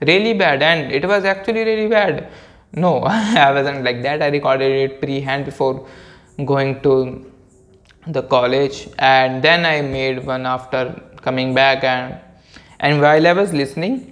really 0.00 0.34
bad, 0.34 0.62
and 0.62 0.90
it 0.90 1.06
was 1.06 1.24
actually 1.24 1.64
really 1.64 1.88
bad. 1.88 2.28
No, 2.74 3.00
I 3.04 3.52
wasn't 3.52 3.84
like 3.84 4.02
that. 4.02 4.22
I 4.22 4.28
recorded 4.28 4.90
it 4.90 5.00
pre-hand 5.00 5.44
before 5.44 5.86
going 6.44 6.80
to 6.82 7.30
the 8.06 8.22
college. 8.22 8.88
And 8.98 9.42
then 9.42 9.64
i 9.64 9.80
made 9.82 10.24
one 10.24 10.46
after 10.46 11.00
coming 11.16 11.54
back. 11.54 11.84
And 11.84 12.18
and 12.80 13.00
while 13.00 13.26
i 13.26 13.32
was 13.32 13.52
listening 13.52 14.08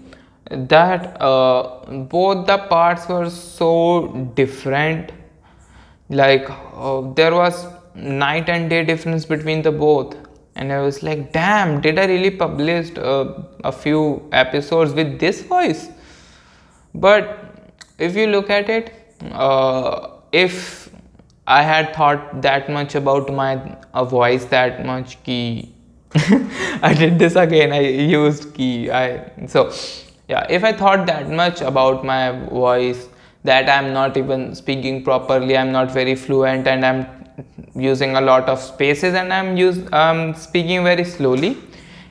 that 0.50 1.20
uh, 1.20 1.84
both 2.14 2.46
the 2.46 2.58
parts 2.58 3.08
were 3.08 3.30
so 3.30 4.30
different. 4.34 5.12
Like 6.08 6.48
uh, 6.74 7.12
there 7.14 7.34
was 7.34 7.66
night 7.94 8.48
and 8.48 8.68
day 8.68 8.84
difference 8.84 9.24
between 9.24 9.62
the 9.62 9.72
both. 9.72 10.16
And 10.56 10.72
i 10.72 10.80
was 10.80 11.02
like 11.02 11.32
damn 11.32 11.80
did 11.80 11.98
i 11.98 12.04
really 12.04 12.30
published 12.30 12.98
uh, 12.98 13.32
a 13.64 13.72
few 13.72 14.28
episodes 14.32 14.92
with 14.92 15.18
this 15.18 15.40
voice? 15.42 15.88
But 16.94 17.49
if 18.08 18.16
you 18.16 18.26
look 18.26 18.50
at 18.50 18.68
it 18.68 18.94
uh, 19.32 20.08
if 20.32 20.90
I 21.46 21.62
had 21.62 21.94
thought 21.94 22.42
that 22.42 22.70
much 22.70 22.94
about 22.94 23.32
my 23.32 23.76
voice 24.04 24.44
that 24.46 24.84
much 24.86 25.22
key. 25.24 25.74
I 26.82 26.94
did 26.94 27.18
this 27.18 27.34
again. 27.34 27.72
I 27.72 27.80
used 27.80 28.54
key. 28.54 28.90
I 28.90 29.30
so 29.46 29.72
yeah. 30.28 30.46
If 30.48 30.62
I 30.62 30.72
thought 30.72 31.06
that 31.06 31.28
much 31.28 31.60
about 31.60 32.04
my 32.04 32.30
voice 32.50 33.08
that 33.42 33.68
I'm 33.68 33.92
not 33.92 34.16
even 34.16 34.54
speaking 34.54 35.02
properly, 35.02 35.56
I'm 35.56 35.72
not 35.72 35.90
very 35.90 36.14
fluent, 36.14 36.68
and 36.68 36.86
I'm 36.86 37.06
using 37.74 38.14
a 38.14 38.20
lot 38.20 38.48
of 38.48 38.60
spaces, 38.60 39.14
and 39.14 39.32
I'm 39.32 39.56
use 39.56 39.82
um 39.92 40.34
speaking 40.34 40.84
very 40.84 41.04
slowly. 41.04 41.56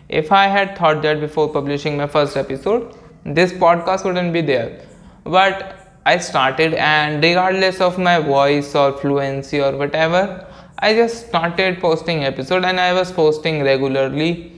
If 0.10 0.34
I 0.34 0.48
had 0.48 0.78
thought 0.78 1.02
that 1.04 1.20
before 1.22 1.50
publishing 1.50 1.96
my 1.98 2.08
first 2.08 2.36
episode, 2.36 2.94
this 3.24 3.54
podcast 3.54 4.04
wouldn't 4.04 4.34
be 4.34 4.42
there. 4.42 4.82
But 5.24 5.79
I 6.10 6.18
started 6.18 6.74
and 6.74 7.24
regardless 7.24 7.82
of 7.82 7.98
my 7.98 8.20
voice 8.20 8.74
or 8.74 8.94
fluency 8.98 9.62
or 9.62 9.72
whatever, 9.78 10.46
I 10.80 10.94
just 10.94 11.28
started 11.28 11.80
posting 11.82 12.24
episode 12.24 12.64
and 12.66 12.80
I 12.80 12.94
was 12.94 13.12
posting 13.12 13.64
regularly. 13.64 14.54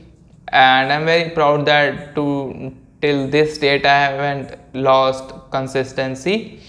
And 0.50 0.94
I'm 0.94 1.06
very 1.06 1.30
proud 1.32 1.66
that 1.66 2.16
to 2.16 2.74
till 3.02 3.28
this 3.28 3.58
date 3.58 3.86
I 3.86 3.98
haven't 4.06 4.58
lost 4.74 5.34
consistency. 5.50 6.60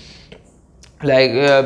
Like 1.03 1.33
uh, 1.33 1.63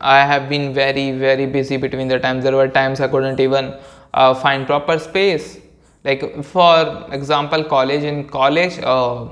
I 0.00 0.24
have 0.32 0.48
been 0.48 0.72
very 0.72 1.10
very 1.12 1.46
busy 1.46 1.76
between 1.76 2.08
the 2.08 2.18
times. 2.18 2.44
There 2.44 2.56
were 2.56 2.68
times 2.68 3.00
I 3.00 3.08
couldn't 3.08 3.40
even 3.40 3.74
uh, 4.14 4.34
find 4.34 4.66
proper 4.66 4.98
space. 4.98 5.58
Like 6.04 6.24
for 6.44 7.06
example 7.12 7.64
college 7.64 8.04
in 8.14 8.28
college 8.28 8.78
uh, 8.82 9.26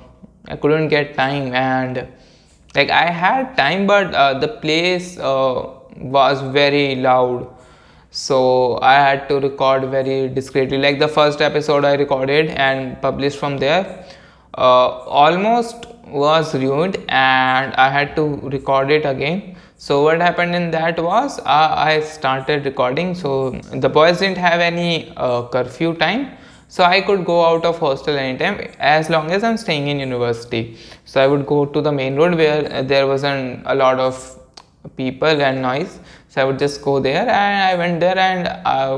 I 0.47 0.57
couldn't 0.57 0.89
get 0.89 1.17
time 1.17 1.55
and 1.55 2.07
like 2.75 2.91
i 2.91 3.11
had 3.11 3.57
time 3.57 3.87
but 3.87 4.15
uh, 4.15 4.39
the 4.39 4.49
place 4.49 5.19
uh, 5.19 5.71
was 5.97 6.41
very 6.53 6.97
loud. 6.97 7.49
So 8.11 8.79
i 8.83 8.95
had 8.95 9.29
to 9.29 9.41
record 9.41 9.85
very 9.91 10.29
discreetly. 10.29 10.79
Like 10.79 10.99
the 10.99 11.09
first 11.09 11.41
episode 11.41 11.85
i 11.85 11.95
recorded 11.95 12.51
and 12.51 13.01
published 13.03 13.39
from 13.39 13.59
there 13.59 14.05
uh, 14.57 14.89
almost 15.23 15.87
was 16.07 16.55
ruined 16.55 16.97
and 17.09 17.75
i 17.75 17.89
had 17.91 18.15
to 18.17 18.25
record 18.57 18.91
it 18.91 19.05
again. 19.05 19.57
So 19.77 20.03
what 20.03 20.21
happened 20.21 20.55
in 20.55 20.71
that 20.71 20.99
was 21.03 21.39
uh, 21.41 21.75
i 21.77 22.01
started 22.01 22.65
recording. 22.65 23.15
So 23.15 23.51
the 23.87 23.89
boys 23.89 24.19
didn't 24.21 24.39
have 24.39 24.61
any 24.61 25.13
uh, 25.17 25.43
curfew 25.49 25.95
time 25.95 26.37
so 26.75 26.83
i 26.85 27.01
could 27.07 27.25
go 27.31 27.37
out 27.49 27.65
of 27.69 27.77
hostel 27.85 28.17
anytime 28.21 28.57
as 28.93 29.09
long 29.15 29.31
as 29.35 29.45
i'm 29.49 29.57
staying 29.57 29.87
in 29.91 30.01
university. 30.01 30.77
So 31.11 31.23
i 31.23 31.27
would 31.33 31.47
go 31.47 31.59
to 31.75 31.81
the 31.81 31.93
main 31.93 32.17
road 32.17 32.35
where 32.41 32.83
there 32.83 33.07
wasn't 33.07 33.63
a 33.67 33.75
lot 33.75 34.01
of 34.01 34.17
people 34.97 35.43
and 35.49 35.63
noise. 35.63 36.01
So 36.29 36.43
i 36.43 36.45
would 36.45 36.59
just 36.59 36.83
go 36.83 36.99
there 36.99 37.29
and 37.29 37.63
i 37.69 37.75
went 37.83 38.01
there 38.01 38.19
and 38.19 38.49
i 38.49 38.89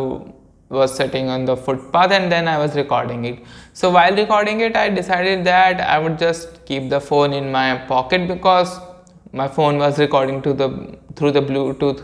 was 0.78 0.97
sitting 1.00 1.28
on 1.28 1.45
the 1.45 1.56
footpath 1.56 2.12
and 2.18 2.33
then 2.33 2.49
i 2.49 2.56
was 2.59 2.75
recording 2.76 3.26
it. 3.26 3.45
So 3.75 3.90
while 3.90 4.16
recording 4.25 4.61
it 4.61 4.75
i 4.85 4.88
decided 4.88 5.45
that 5.45 5.80
i 5.97 5.99
would 5.99 6.18
just 6.18 6.64
keep 6.64 6.88
the 6.88 7.00
phone 7.00 7.35
in 7.35 7.52
my 7.52 7.68
pocket 7.92 8.26
because 8.26 8.78
my 9.33 9.49
phone 9.49 9.76
was 9.76 9.99
recording 9.99 10.40
to 10.49 10.54
the 10.62 10.71
through 11.14 11.33
the 11.33 11.45
bluetooth 11.50 12.02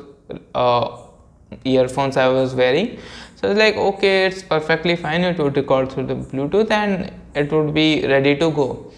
uh, 0.55 0.99
earphones 1.65 2.17
i 2.17 2.29
was 2.29 2.55
wearing 2.55 2.99
so 3.43 3.51
it's 3.51 3.59
like 3.59 3.77
okay 3.77 4.27
it's 4.27 4.43
perfectly 4.43 4.95
fine 4.95 5.23
it 5.23 5.39
would 5.39 5.57
record 5.57 5.91
through 5.93 6.07
the 6.07 6.15
bluetooth 6.15 6.71
and 6.71 7.13
it 7.35 7.51
would 7.51 7.75
be 7.75 8.07
ready 8.07 8.37
to 8.37 8.51
go. 8.51 8.93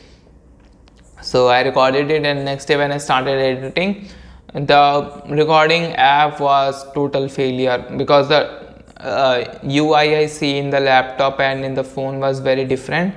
So 1.23 1.49
i 1.49 1.63
recorded 1.63 2.11
it 2.11 2.27
and 2.27 2.45
next 2.45 2.67
day 2.67 2.77
when 2.77 2.93
i 2.93 2.99
started 2.99 3.41
editing 3.41 4.09
the 4.55 5.23
recording 5.29 5.95
app 5.95 6.39
was 6.39 6.85
total 6.93 7.29
failure 7.29 7.79
because 7.97 8.29
the 8.29 8.65
uh, 8.99 9.59
UI 9.65 10.17
I 10.17 10.27
see 10.27 10.59
in 10.59 10.71
the 10.71 10.79
laptop 10.79 11.41
and 11.41 11.65
in 11.65 11.75
the 11.75 11.83
phone 11.83 12.21
was 12.21 12.39
very 12.39 12.65
different 12.65 13.15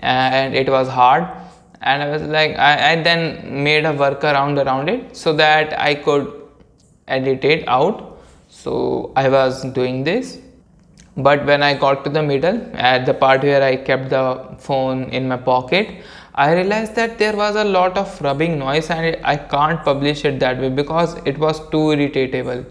and 0.00 0.54
it 0.54 0.68
was 0.68 0.88
hard. 0.88 1.28
And 1.80 2.02
I 2.02 2.10
was 2.10 2.22
like 2.22 2.56
I, 2.58 2.92
I 2.92 3.02
then 3.02 3.62
made 3.62 3.84
a 3.84 3.92
workaround 3.92 4.64
around 4.64 4.88
it 4.88 5.16
so 5.16 5.32
that 5.34 5.78
I 5.78 5.94
could 5.94 6.32
edit 7.06 7.44
it 7.44 7.68
out. 7.68 8.18
So 8.48 9.12
I 9.14 9.28
was 9.28 9.64
doing 9.64 10.02
this 10.02 10.38
but 11.16 11.44
when 11.46 11.62
I 11.62 11.74
got 11.74 12.04
to 12.04 12.10
the 12.10 12.22
middle 12.22 12.60
at 12.74 13.06
the 13.06 13.14
part 13.14 13.42
where 13.42 13.62
I 13.62 13.76
kept 13.76 14.10
the 14.10 14.56
phone 14.58 15.04
in 15.04 15.28
my 15.28 15.36
pocket 15.36 15.88
I 16.34 16.52
realized 16.52 16.96
that 16.96 17.18
there 17.18 17.36
was 17.36 17.54
a 17.54 17.62
lot 17.62 17.96
of 17.96 18.20
rubbing 18.20 18.58
noise 18.58 18.90
and 18.90 19.16
I 19.24 19.36
can't 19.36 19.84
publish 19.84 20.24
it 20.24 20.40
that 20.40 20.58
way 20.58 20.68
because 20.68 21.14
it 21.24 21.38
was 21.38 21.68
too 21.70 21.92
irritable 21.92 22.64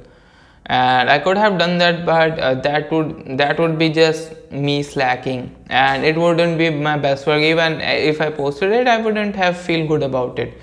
and 0.66 1.10
I 1.10 1.20
could 1.20 1.38
have 1.38 1.58
done 1.58 1.78
that 1.78 2.06
but 2.06 2.40
uh, 2.40 2.56
that 2.56 2.92
would 2.92 3.38
that 3.38 3.60
would 3.60 3.78
be 3.78 3.90
just 3.90 4.34
me 4.52 4.84
slacking. 4.84 5.56
And 5.68 6.06
it 6.06 6.18
wouldn't 6.18 6.58
be 6.58 6.70
my 6.70 6.98
best 6.98 7.28
work. 7.28 7.42
Even 7.42 7.82
if 7.82 8.22
I 8.22 8.30
posted 8.30 8.72
it 8.72 8.88
I 8.88 8.98
wouldn't 8.98 9.36
have 9.36 9.58
feel 9.58 9.88
good 9.88 10.04
about 10.04 10.40
it. 10.40 10.58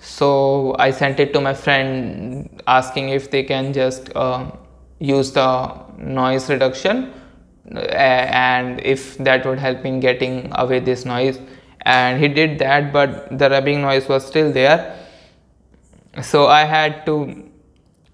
So 0.00 0.74
I 0.78 0.90
sent 0.90 1.20
it 1.20 1.32
to 1.32 1.40
my 1.40 1.54
friend 1.54 2.62
asking 2.66 3.10
if 3.10 3.30
they 3.30 3.42
can 3.42 3.72
just 3.72 4.14
uh, 4.14 4.50
use 4.98 5.32
the 5.32 5.72
noise 5.98 6.50
reduction. 6.50 7.12
uh, 7.12 7.23
and 7.72 8.80
if 8.80 9.16
that 9.18 9.46
would 9.46 9.58
help 9.58 9.84
in 9.84 10.00
getting 10.00 10.52
away 10.54 10.80
this 10.80 11.04
noise. 11.04 11.38
And 11.82 12.20
he 12.20 12.28
did 12.28 12.58
that 12.60 12.92
but 12.92 13.38
the 13.38 13.50
rubbing 13.50 13.82
noise 13.82 14.08
was 14.08 14.26
still 14.26 14.52
there. 14.52 14.98
So 16.22 16.46
i 16.46 16.64
had 16.64 17.04
to 17.06 17.50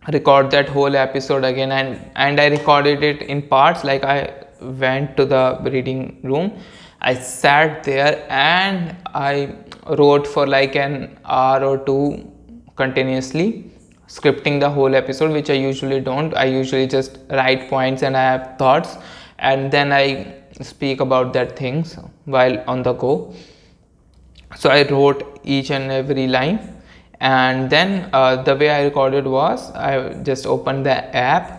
record 0.09 0.50
that 0.50 0.69
whole 0.69 0.97
episode 0.97 1.45
again 1.45 1.73
and 1.73 2.11
and 2.16 2.40
i 2.40 2.47
recorded 2.47 3.02
it 3.02 3.21
in 3.23 3.42
parts 3.42 3.85
like 3.85 4.02
i 4.02 4.33
went 4.61 5.16
to 5.16 5.25
the 5.25 5.59
reading 5.64 6.19
room. 6.23 6.59
I 7.02 7.14
sat 7.14 7.85
there 7.85 8.26
and 8.30 8.97
i 9.07 9.54
wrote 9.99 10.26
for 10.26 10.47
like 10.47 10.76
an 10.76 11.19
hour 11.25 11.64
or 11.64 11.78
two 11.78 12.30
continuously 12.76 13.70
scripting 14.07 14.61
the 14.61 14.68
whole 14.68 14.94
episode 14.94 15.33
which 15.33 15.51
i 15.51 15.55
usually 15.55 16.01
don't. 16.01 16.35
I 16.35 16.44
usually 16.44 16.87
just 16.87 17.18
write 17.31 17.68
points 17.68 18.03
and 18.03 18.16
i 18.16 18.22
have 18.22 18.57
thoughts 18.59 18.96
and 19.40 19.70
then 19.70 19.92
i 19.92 20.05
speak 20.61 21.00
about 21.00 21.33
that 21.33 21.57
things 21.57 21.98
while 22.24 22.62
on 22.66 22.83
the 22.83 22.92
go. 22.92 23.35
So 24.57 24.70
i 24.70 24.83
wrote 24.88 25.40
each 25.44 25.70
and 25.70 25.90
every 25.90 26.26
line. 26.26 26.76
And 27.20 27.68
then 27.68 28.09
uh, 28.12 28.42
the 28.42 28.57
way 28.57 28.70
i 28.70 28.85
recorded 28.85 29.26
was 29.26 29.70
i 29.72 30.12
just 30.22 30.46
opened 30.46 30.87
the 30.87 31.16
app. 31.16 31.57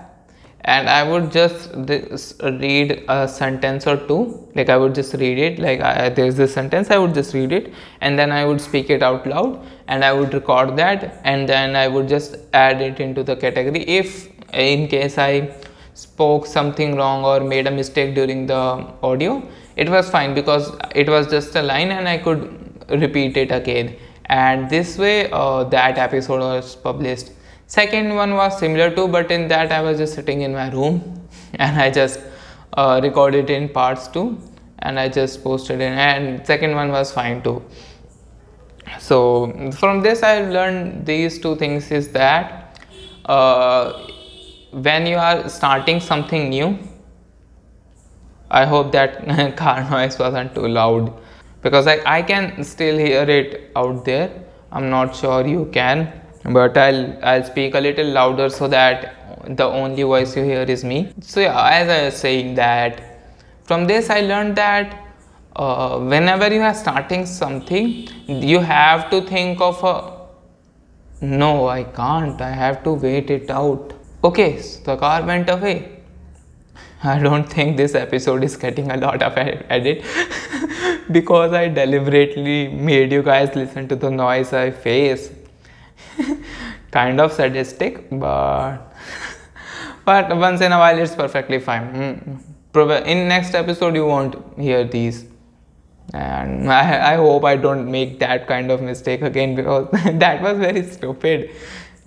And 0.64 0.88
i 0.90 1.02
would 1.02 1.32
just 1.32 1.72
read 1.74 3.04
a 3.10 3.28
sentence 3.28 3.88
or 3.88 3.98
two. 3.98 4.48
Like 4.56 4.70
i 4.70 4.78
would 4.78 4.94
just 4.94 5.14
read 5.16 5.40
it. 5.40 5.58
Like 5.60 5.82
I, 5.82 6.10
there's 6.10 6.36
this 6.36 6.54
sentence 6.54 6.92
i 6.92 6.98
would 6.98 7.16
just 7.16 7.34
read 7.34 7.52
it. 7.52 7.74
And 8.02 8.20
then 8.20 8.32
i 8.32 8.46
would 8.46 8.62
speak 8.62 8.90
it 8.92 9.02
out 9.02 9.26
loud. 9.26 9.60
And 9.88 10.06
i 10.06 10.14
would 10.14 10.34
record 10.34 10.76
that. 10.78 11.22
And 11.24 11.50
then 11.50 11.76
i 11.76 11.88
would 11.88 12.08
just 12.08 12.36
add 12.54 12.82
it 12.82 13.00
into 13.00 13.24
the 13.24 13.36
category 13.36 13.84
if 13.88 14.30
in 14.54 14.88
case 14.88 15.18
i 15.18 15.50
spoke 16.06 16.46
something 16.58 16.96
wrong 16.96 17.24
or 17.32 17.40
made 17.54 17.68
a 17.72 17.76
mistake 17.82 18.14
during 18.20 18.46
the 18.54 18.62
audio 19.10 19.42
it 19.76 19.90
was 19.90 20.10
fine 20.10 20.34
because 20.34 20.72
it 20.96 21.10
was 21.16 21.28
just 21.36 21.56
a 21.56 21.62
line 21.62 21.92
and 21.98 22.08
i 22.08 22.18
could 22.18 22.42
repeat 22.90 23.38
it 23.38 23.52
again. 23.52 23.96
And 24.26 24.70
this 24.70 24.98
way 24.98 25.30
uh, 25.32 25.64
that 25.66 25.98
episode 25.98 26.40
was 26.40 26.76
published. 26.76 27.32
Second 27.68 28.16
one 28.16 28.36
was 28.36 28.58
similar 28.60 28.94
to 28.96 29.08
but 29.08 29.32
in 29.32 29.48
that 29.48 29.72
i 29.72 29.82
was 29.82 29.98
just 29.98 30.14
sitting 30.14 30.42
in 30.42 30.54
my 30.54 30.70
room 30.72 30.96
and 31.54 31.80
i 31.80 31.90
just 31.90 32.20
uh, 32.74 33.00
recorded 33.02 33.50
in 33.50 33.70
parts 33.70 34.08
too 34.10 34.38
and 34.80 35.00
i 35.00 35.08
just 35.08 35.44
posted 35.44 35.80
it 35.80 35.94
and 36.08 36.46
second 36.46 36.76
one 36.76 36.92
was 36.92 37.12
fine 37.12 37.42
too. 37.42 37.64
So 39.00 39.72
from 39.80 40.02
this 40.02 40.22
i 40.22 40.42
learned 40.42 41.06
these 41.06 41.40
two 41.40 41.56
things 41.56 41.92
is 41.92 42.10
that 42.10 42.78
uh, 43.26 44.08
when 44.72 45.06
you 45.06 45.18
are 45.18 45.50
starting 45.50 46.00
something 46.00 46.50
new 46.50 46.78
i 48.50 48.66
hope 48.66 48.92
that 48.92 49.18
car 49.58 49.90
noise 49.90 50.18
wasn't 50.20 50.54
too 50.56 50.68
loud. 50.68 51.14
Because 51.62 51.86
I, 51.86 52.00
I 52.08 52.22
can 52.24 52.64
still 52.64 52.98
hear 52.98 53.22
it 53.22 53.72
out 53.76 54.04
there. 54.04 54.32
I'm 54.72 54.90
not 54.90 55.16
sure 55.16 55.46
you 55.46 55.70
can 55.72 56.12
but 56.44 56.76
i'll 56.76 57.24
i'll 57.24 57.44
speak 57.44 57.76
a 57.76 57.80
little 57.80 58.08
louder 58.08 58.50
so 58.50 58.68
that 58.68 59.56
the 59.58 59.66
only 59.66 60.02
voice 60.02 60.36
you 60.36 60.44
hear 60.44 60.64
is 60.64 60.84
me. 60.84 61.14
So 61.22 61.42
yeah 61.42 61.70
as 61.70 61.90
i 61.90 62.06
was 62.06 62.16
saying 62.16 62.56
that 62.56 63.04
from 63.64 63.86
this 63.86 64.10
i 64.10 64.22
learned 64.22 64.56
that 64.56 64.98
uh, 65.56 66.00
whenever 66.00 66.52
you 66.52 66.62
are 66.62 66.74
starting 66.74 67.26
something 67.26 68.08
you 68.28 68.60
have 68.60 69.10
to 69.12 69.22
think 69.22 69.62
of 69.62 69.84
a 69.84 70.18
no 71.22 71.68
i 71.68 71.84
can't. 71.84 72.42
I 72.42 72.50
have 72.50 72.84
to 72.86 72.94
wait 72.94 73.30
it 73.30 73.50
out 73.52 73.94
okay 74.24 74.62
so 74.62 74.80
the 74.84 74.98
car 74.98 75.24
went 75.24 75.50
away 75.50 76.02
I 77.04 77.18
don't 77.18 77.46
think 77.50 77.78
this 77.78 77.96
episode 77.96 78.44
is 78.44 78.56
getting 78.56 78.92
a 78.92 78.98
lot 78.98 79.24
of 79.24 79.36
edit 79.36 80.04
because 81.12 81.52
I 81.52 81.68
deliberately 81.68 82.68
made 82.68 83.12
you 83.12 83.24
guys 83.24 83.56
listen 83.56 83.88
to 83.88 83.96
the 83.96 84.12
noise 84.12 84.54
I 84.54 84.70
face. 84.70 85.32
kind 86.92 87.20
of 87.20 87.32
sadistic, 87.32 88.08
but 88.12 88.78
but 90.06 90.36
once 90.38 90.62
in 90.62 90.72
a 90.72 90.78
while 90.78 90.98
it's 90.98 91.16
perfectly 91.16 91.60
fine. 91.60 92.44
In 92.76 93.28
next 93.28 93.56
episode 93.56 93.96
you 93.96 94.06
won't 94.06 94.36
hear 94.58 94.84
these, 94.84 95.26
and 96.14 96.72
I, 96.72 97.14
I 97.14 97.16
hope 97.16 97.44
I 97.46 97.56
don't 97.56 97.90
make 97.90 98.20
that 98.20 98.48
kind 98.48 98.72
of 98.72 98.82
mistake 98.82 99.22
again 99.22 99.56
because 99.56 99.90
that 99.92 100.42
was 100.42 100.58
very 100.58 100.84
stupid 100.84 101.50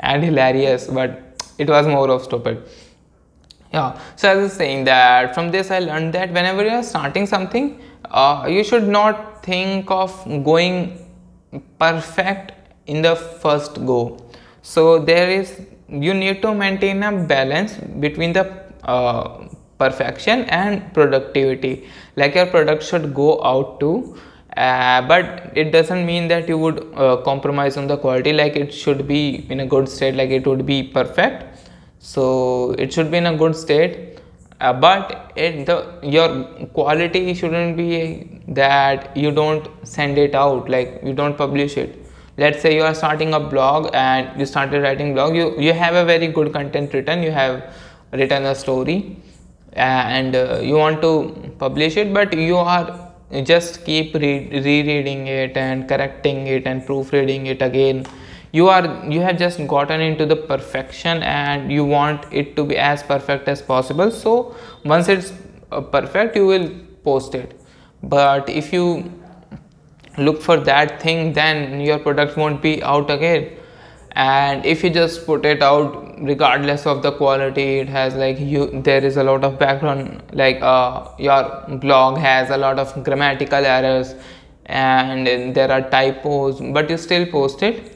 and 0.01 0.23
hilarious, 0.23 0.87
but 0.87 1.24
it 1.59 1.69
was 1.69 1.87
more 1.87 2.11
of 2.11 2.23
stupid. 2.23 2.63
Yeah. 3.73 3.99
So 4.17 4.29
as 4.29 4.39
i 4.39 4.43
was 4.43 4.53
saying 4.53 4.85
that 4.85 5.35
from 5.35 5.51
this 5.51 5.71
i 5.71 5.79
learned 5.81 6.13
that 6.15 6.33
whenever 6.33 6.65
you 6.65 6.71
are 6.71 6.83
starting 6.83 7.27
something 7.27 7.81
uh, 8.11 8.47
you 8.49 8.63
should 8.63 8.87
not 8.87 9.45
think 9.45 9.91
of 9.91 10.13
going 10.45 10.77
perfect 11.79 12.53
in 12.87 13.03
the 13.03 13.17
first 13.17 13.85
go. 13.87 14.19
So 14.63 14.99
there 14.99 15.31
is 15.31 15.61
you 15.89 16.15
need 16.15 16.41
to 16.43 16.55
maintain 16.55 17.03
a 17.03 17.13
balance 17.13 17.75
between 18.01 18.33
the 18.33 18.45
uh, 18.85 19.49
perfection 19.79 20.45
and 20.45 20.93
productivity. 20.95 21.89
Like 22.17 22.35
your 22.35 22.47
product 22.47 22.83
should 22.83 23.15
go 23.15 23.43
out 23.45 23.81
too 23.81 24.17
uh, 24.57 25.03
but 25.03 25.53
it 25.55 25.73
doesn't 25.73 26.07
mean 26.07 26.29
that 26.29 26.49
you 26.49 26.57
would 26.59 26.79
uh, 26.95 27.17
compromise 27.19 27.77
on 27.77 27.87
the 27.87 27.97
quality. 27.97 28.33
Like 28.33 28.57
it 28.57 28.73
should 28.73 29.07
be 29.09 29.47
in 29.51 29.61
a 29.61 29.67
good 29.67 29.89
state. 29.89 30.15
Like 30.15 30.31
it 30.31 30.47
would 30.47 30.65
be 30.65 30.83
perfect. 30.83 31.45
So 31.99 32.73
it 32.73 32.93
should 32.93 33.11
be 33.11 33.19
in 33.19 33.27
a 33.27 33.37
good 33.37 33.57
state. 33.57 34.21
Uh, 34.61 34.73
but 34.73 35.33
it 35.35 35.67
the 35.67 35.99
your 36.03 36.45
quality 36.69 37.35
shouldn't 37.35 37.77
be 37.77 38.41
that 38.49 39.17
you 39.17 39.33
don't 39.33 39.69
send 39.83 40.19
it 40.19 40.35
out. 40.35 40.69
Like 40.69 41.01
you 41.03 41.13
don't 41.13 41.37
publish 41.37 41.77
it. 41.77 42.01
Let's 42.37 42.63
say 42.63 42.75
you 42.75 42.83
are 42.83 42.95
starting 42.95 43.35
a 43.35 43.41
blog 43.41 43.91
and 43.95 44.39
you 44.39 44.47
started 44.47 44.83
writing 44.83 45.15
blog. 45.15 45.35
You 45.35 45.59
you 45.59 45.73
have 45.73 45.95
a 45.95 46.05
very 46.05 46.29
good 46.29 46.53
content 46.53 46.95
written. 46.95 47.23
You 47.23 47.33
have 47.33 47.75
written 48.13 48.45
a 48.45 48.55
story 48.55 49.17
and 49.75 50.37
uh, 50.37 50.61
you 50.63 50.77
want 50.77 51.03
to 51.03 51.53
publish 51.59 51.97
it 51.97 52.13
but 52.15 52.33
you 52.33 52.57
are 52.57 53.04
just 53.43 53.85
keep 53.85 54.15
re- 54.15 54.49
rereading 54.51 55.27
it 55.27 55.57
and 55.57 55.89
correcting 55.89 56.47
it 56.47 56.67
and 56.67 56.85
proofreading 56.85 57.47
it 57.47 57.63
again. 57.63 58.07
You 58.53 58.69
are 58.69 59.05
you 59.11 59.21
have 59.21 59.39
just 59.39 59.67
gotten 59.67 60.01
into 60.01 60.27
the 60.27 60.37
perfection 60.37 61.23
and 61.23 61.73
you 61.73 61.85
want 61.85 62.27
it 62.33 62.55
to 62.57 62.65
be 62.65 62.77
as 62.77 63.03
perfect 63.03 63.49
as 63.49 63.61
possible. 63.63 64.11
So 64.11 64.55
once 64.85 65.09
it's 65.09 65.33
uh, 65.73 65.81
perfect 65.81 66.37
you 66.37 66.47
will 66.47 66.71
post 67.03 67.35
it. 67.35 67.61
But 68.03 68.49
if 68.49 68.73
you 68.73 69.13
look 70.19 70.41
for 70.41 70.57
that 70.59 71.01
thing 71.03 71.33
then 71.33 71.81
your 71.81 71.99
product 71.99 72.37
won't 72.37 72.63
be 72.63 72.83
out 72.83 73.11
again. 73.11 73.57
And 74.13 74.65
if 74.65 74.85
you 74.85 74.91
just 74.91 75.27
put 75.27 75.45
it 75.45 75.61
out 75.61 76.04
regardless 76.19 76.87
of 76.87 77.03
the 77.03 77.13
quality 77.13 77.79
it 77.79 77.89
has 77.89 78.15
like 78.15 78.39
you 78.39 78.71
there 78.83 79.05
is 79.05 79.17
a 79.17 79.23
lot 79.23 79.45
of 79.45 79.59
background 79.59 80.23
like 80.33 80.61
uh, 80.63 81.09
your 81.19 81.43
blog 81.81 82.19
has 82.19 82.51
a 82.51 82.57
lot 82.57 82.79
of 82.79 83.05
grammatical 83.05 83.65
errors 83.65 84.15
and 84.67 85.55
there 85.55 85.71
are 85.71 85.83
typos 85.91 86.61
but 86.61 86.89
you 86.91 86.97
still 86.97 87.27
post 87.27 87.63
it. 87.63 87.91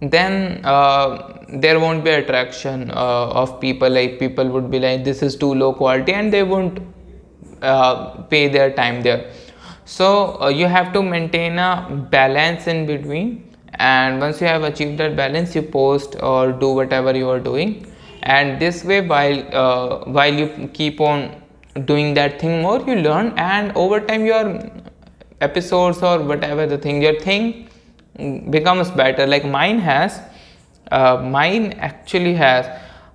Then 0.00 0.64
uh, 0.64 1.44
there 1.48 1.80
won't 1.80 2.04
be 2.04 2.10
attraction 2.10 2.90
uh, 2.90 3.30
of 3.30 3.60
people 3.60 3.90
like 3.90 4.18
people 4.18 4.48
would 4.48 4.70
be 4.70 4.78
like 4.78 5.04
this 5.04 5.22
is 5.22 5.34
too 5.34 5.54
low 5.54 5.72
quality 5.72 6.12
and 6.12 6.32
they 6.32 6.44
won't 6.44 6.80
uh, 7.62 8.22
pay 8.22 8.48
their 8.48 8.72
time 8.72 9.02
there. 9.02 9.32
So 9.84 10.40
uh, 10.40 10.48
you 10.48 10.66
have 10.66 10.92
to 10.92 11.02
maintain 11.02 11.58
a 11.58 12.06
balance 12.10 12.66
in 12.68 12.86
between 12.86 13.47
and 13.78 14.20
once 14.20 14.40
you 14.40 14.46
have 14.46 14.64
achieved 14.64 14.98
that 14.98 15.16
balance 15.16 15.54
you 15.54 15.62
post 15.62 16.16
or 16.20 16.52
do 16.52 16.70
whatever 16.70 17.16
you 17.16 17.28
are 17.28 17.40
doing. 17.40 17.86
And 18.22 18.60
this 18.60 18.84
way 18.84 19.00
while 19.06 19.42
uh, 19.54 20.04
while 20.04 20.34
you 20.34 20.68
keep 20.74 21.00
on 21.00 21.40
doing 21.84 22.14
that 22.14 22.40
thing 22.40 22.62
more 22.62 22.80
you 22.80 22.96
learn. 22.96 23.32
And 23.36 23.72
over 23.76 24.00
time 24.00 24.26
your 24.26 24.70
episodes 25.40 26.02
or 26.02 26.18
whatever 26.20 26.66
the 26.66 26.78
thing 26.78 27.00
your 27.02 27.18
thing 27.20 27.68
becomes 28.50 28.90
better. 28.90 29.26
Like 29.26 29.44
mine 29.44 29.78
has 29.78 30.20
uh, 30.90 31.16
mine 31.18 31.72
actually 31.74 32.34
has 32.34 32.66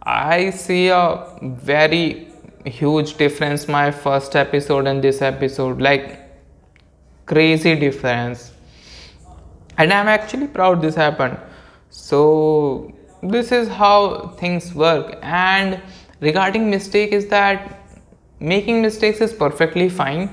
i 0.05 0.49
see 0.49 0.89
a 0.89 1.25
very 1.41 2.27
huge 2.65 3.15
difference 3.17 3.67
my 3.67 3.89
first 3.89 4.35
episode 4.35 4.87
and 4.87 5.03
this 5.03 5.21
episode. 5.21 5.81
Like 5.81 6.19
crazy 7.25 7.75
difference 7.75 8.52
and 9.83 9.93
i'm 9.93 10.07
actually 10.07 10.47
proud 10.47 10.81
this 10.81 10.95
happened. 10.95 11.37
So 11.89 12.91
this 13.21 13.51
is 13.51 13.67
how 13.69 14.29
things 14.39 14.73
work. 14.73 15.17
And 15.21 15.81
regarding 16.21 16.69
mistake 16.69 17.11
is 17.11 17.27
that 17.27 17.79
making 18.39 18.81
mistakes 18.81 19.21
is 19.21 19.33
perfectly 19.33 19.89
fine. 19.89 20.29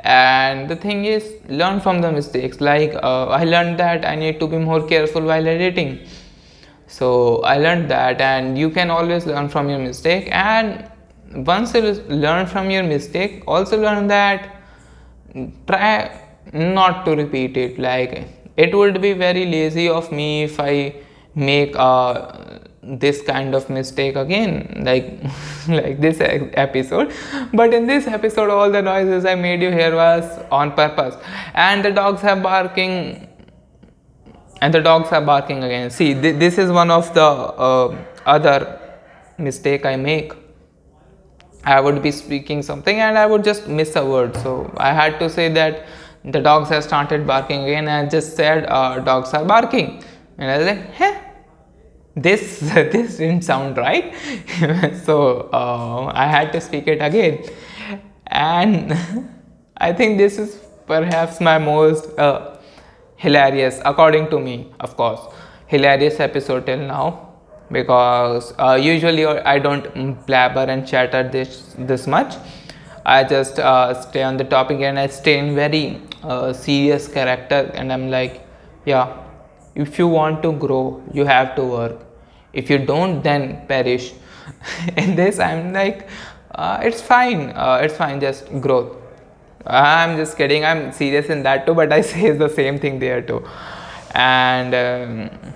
And 0.00 0.68
the 0.68 0.76
thing 0.76 1.04
is 1.04 1.32
learn 1.48 1.80
from 1.80 2.00
the 2.00 2.12
mistakes. 2.12 2.60
Like 2.60 2.94
uh, 3.02 3.26
i 3.26 3.44
learned 3.44 3.78
that 3.78 4.04
i 4.04 4.14
need 4.14 4.40
to 4.40 4.46
be 4.46 4.58
more 4.58 4.86
careful 4.86 5.22
while 5.22 5.48
editing. 5.54 5.98
So 6.86 7.40
i 7.54 7.56
learned 7.58 7.90
that. 7.90 8.20
And 8.20 8.58
you 8.58 8.70
can 8.70 8.90
always 8.90 9.26
learn 9.26 9.48
from 9.48 9.68
your 9.68 9.78
mistake. 9.78 10.28
And 10.32 10.90
once 11.52 11.74
you 11.74 11.82
learn 12.26 12.46
from 12.46 12.70
your 12.70 12.84
mistake 12.84 13.42
also 13.46 13.80
learn 13.80 14.06
that 14.06 14.52
try 15.66 16.20
not 16.52 17.04
to 17.04 17.16
repeat 17.16 17.56
it. 17.56 17.78
Like 17.78 18.35
it 18.56 18.74
would 18.74 19.00
be 19.00 19.12
very 19.12 19.46
lazy 19.46 19.88
of 19.88 20.10
me 20.12 20.44
if 20.44 20.58
i 20.60 20.94
make 21.34 21.76
this 22.86 23.20
kind 23.22 23.54
of 23.54 23.68
mistake 23.68 24.16
again 24.16 24.82
like 24.84 25.22
like 25.68 26.00
this 26.00 26.18
episode. 26.20 27.12
But 27.52 27.74
in 27.74 27.86
this 27.86 28.06
episode 28.06 28.50
all 28.50 28.70
the 28.70 28.82
noises 28.82 29.24
i 29.24 29.34
made 29.34 29.62
you 29.62 29.70
hear 29.70 29.94
was 29.94 30.24
on 30.50 30.72
purpose. 30.72 31.16
And 31.54 31.84
the 31.84 31.90
dogs 31.90 32.22
are 32.22 32.36
barking 32.36 33.28
and 34.60 34.72
the 34.72 34.80
dogs 34.80 35.10
are 35.12 35.20
barking 35.20 35.64
again. 35.64 35.90
See 35.90 36.14
th- 36.14 36.38
this 36.38 36.58
is 36.58 36.70
one 36.70 36.90
of 36.90 37.12
the 37.14 37.22
uh, 37.22 37.96
other 38.24 38.80
mistake 39.38 39.84
i 39.84 39.96
make. 39.96 40.32
I 41.64 41.80
would 41.80 42.00
be 42.00 42.12
speaking 42.12 42.62
something 42.62 43.00
and 43.00 43.18
i 43.18 43.26
would 43.26 43.42
just 43.42 43.66
miss 43.66 43.96
a 43.96 44.06
word. 44.06 44.36
So 44.36 44.72
i 44.76 44.92
had 44.92 45.18
to 45.18 45.28
say 45.28 45.48
that 45.52 45.86
the 46.26 46.40
dogs 46.40 46.68
have 46.70 46.82
started 46.82 47.26
barking 47.26 47.62
again. 47.64 47.88
And 47.88 48.06
I 48.06 48.10
just 48.10 48.36
said 48.36 48.66
uh, 48.68 48.98
dogs 49.00 49.32
are 49.32 49.44
barking. 49.44 50.02
And 50.38 50.50
I 50.50 50.58
was 50.58 50.66
like 50.66 50.90
hey 50.92 51.22
this 52.16 52.60
this 52.92 53.18
didn't 53.18 53.44
sound 53.44 53.76
right. 53.76 54.14
So 55.04 55.48
uh, 55.52 56.12
I 56.14 56.26
had 56.26 56.52
to 56.52 56.60
speak 56.60 56.88
it 56.88 57.00
again. 57.00 57.44
And 58.26 58.92
I 59.76 59.92
think 59.92 60.18
this 60.18 60.38
is 60.38 60.58
perhaps 60.86 61.40
my 61.40 61.58
most 61.58 62.18
uh, 62.18 62.58
hilarious 63.16 63.80
according 63.84 64.30
to 64.30 64.38
me 64.40 64.72
of 64.80 64.96
course 64.96 65.20
hilarious 65.66 66.20
episode 66.20 66.66
till 66.66 66.78
now. 66.78 67.22
Because 67.70 68.54
uh, 68.58 68.78
usually 68.80 69.26
I 69.26 69.58
don't 69.58 70.24
blabber 70.26 70.60
and 70.60 70.86
chatter 70.86 71.28
this 71.28 71.74
this 71.76 72.06
much 72.06 72.36
I 73.08 73.22
just 73.22 73.60
uh, 73.60 73.94
stay 73.94 74.24
on 74.24 74.36
the 74.36 74.42
topic 74.42 74.80
and 74.80 74.98
I 74.98 75.06
stay 75.06 75.38
in 75.38 75.54
very 75.54 76.02
uh, 76.24 76.52
serious 76.52 77.06
character 77.06 77.70
and 77.74 77.92
I'm 77.92 78.10
like, 78.10 78.44
yeah, 78.84 79.16
if 79.76 79.96
you 79.96 80.08
want 80.08 80.42
to 80.42 80.50
grow, 80.50 81.00
you 81.12 81.24
have 81.24 81.54
to 81.54 81.62
work. 81.62 82.00
If 82.52 82.68
you 82.68 82.78
don't, 82.78 83.22
then 83.22 83.64
perish. 83.68 84.12
in 84.96 85.14
this, 85.14 85.38
I'm 85.38 85.72
like, 85.72 86.08
uh, 86.52 86.80
it's 86.82 87.00
fine, 87.00 87.50
uh, 87.50 87.78
it's 87.80 87.96
fine, 87.96 88.18
just 88.18 88.48
growth. 88.60 88.96
I'm 89.64 90.16
just 90.16 90.36
kidding, 90.36 90.64
I'm 90.64 90.90
serious 90.90 91.26
in 91.26 91.44
that 91.44 91.64
too, 91.64 91.74
but 91.74 91.92
I 91.92 92.00
say 92.12 92.32
the 92.32 92.48
same 92.48 92.80
thing 92.80 92.98
there 92.98 93.22
too. 93.22 93.46
And 94.16 94.74
um, 94.74 95.52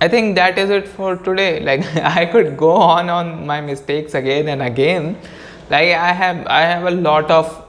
I 0.00 0.06
think 0.06 0.36
that 0.36 0.56
is 0.56 0.70
it 0.70 0.86
for 0.86 1.16
today. 1.16 1.58
Like, 1.58 1.84
I 1.96 2.26
could 2.26 2.56
go 2.56 2.70
on 2.70 3.10
on 3.10 3.44
my 3.44 3.60
mistakes 3.60 4.14
again 4.14 4.46
and 4.46 4.62
again 4.62 5.18
like 5.70 5.92
i 6.08 6.12
have 6.12 6.46
i 6.46 6.60
have 6.62 6.84
a 6.84 6.90
lot 6.90 7.30
of 7.30 7.62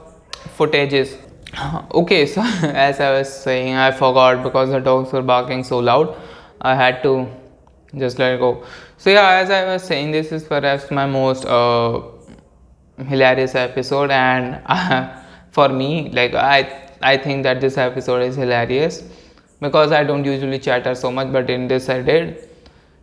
footages. 0.56 1.16
Okay 1.94 2.26
so 2.26 2.42
as 2.86 3.00
i 3.00 3.10
was 3.10 3.32
saying 3.42 3.74
i 3.74 3.90
forgot 3.90 4.42
because 4.42 4.70
the 4.70 4.80
dogs 4.80 5.12
were 5.12 5.22
barking 5.22 5.64
so 5.64 5.78
loud. 5.78 6.14
I 6.60 6.74
had 6.74 7.02
to 7.02 7.28
just 7.96 8.18
let 8.18 8.38
go. 8.38 8.64
So 8.96 9.10
yeah 9.10 9.28
as 9.42 9.50
i 9.50 9.64
was 9.64 9.82
saying 9.82 10.12
this 10.12 10.30
is 10.32 10.44
perhaps 10.44 10.90
my 10.90 11.06
most 11.06 11.46
uh, 11.46 12.02
hilarious 13.06 13.54
episode 13.54 14.10
and 14.10 14.60
uh, 14.66 15.20
for 15.50 15.68
me 15.68 16.10
like 16.10 16.34
i 16.34 16.58
i 17.00 17.16
think 17.16 17.42
that 17.44 17.60
this 17.60 17.78
episode 17.78 18.22
is 18.22 18.36
hilarious 18.36 19.02
because 19.60 19.92
i 19.92 20.04
don't 20.04 20.24
usually 20.24 20.58
chatter 20.58 20.94
so 20.94 21.10
much 21.10 21.32
but 21.32 21.50
in 21.50 21.68
this 21.68 21.88
i 21.88 22.00
did. 22.02 22.44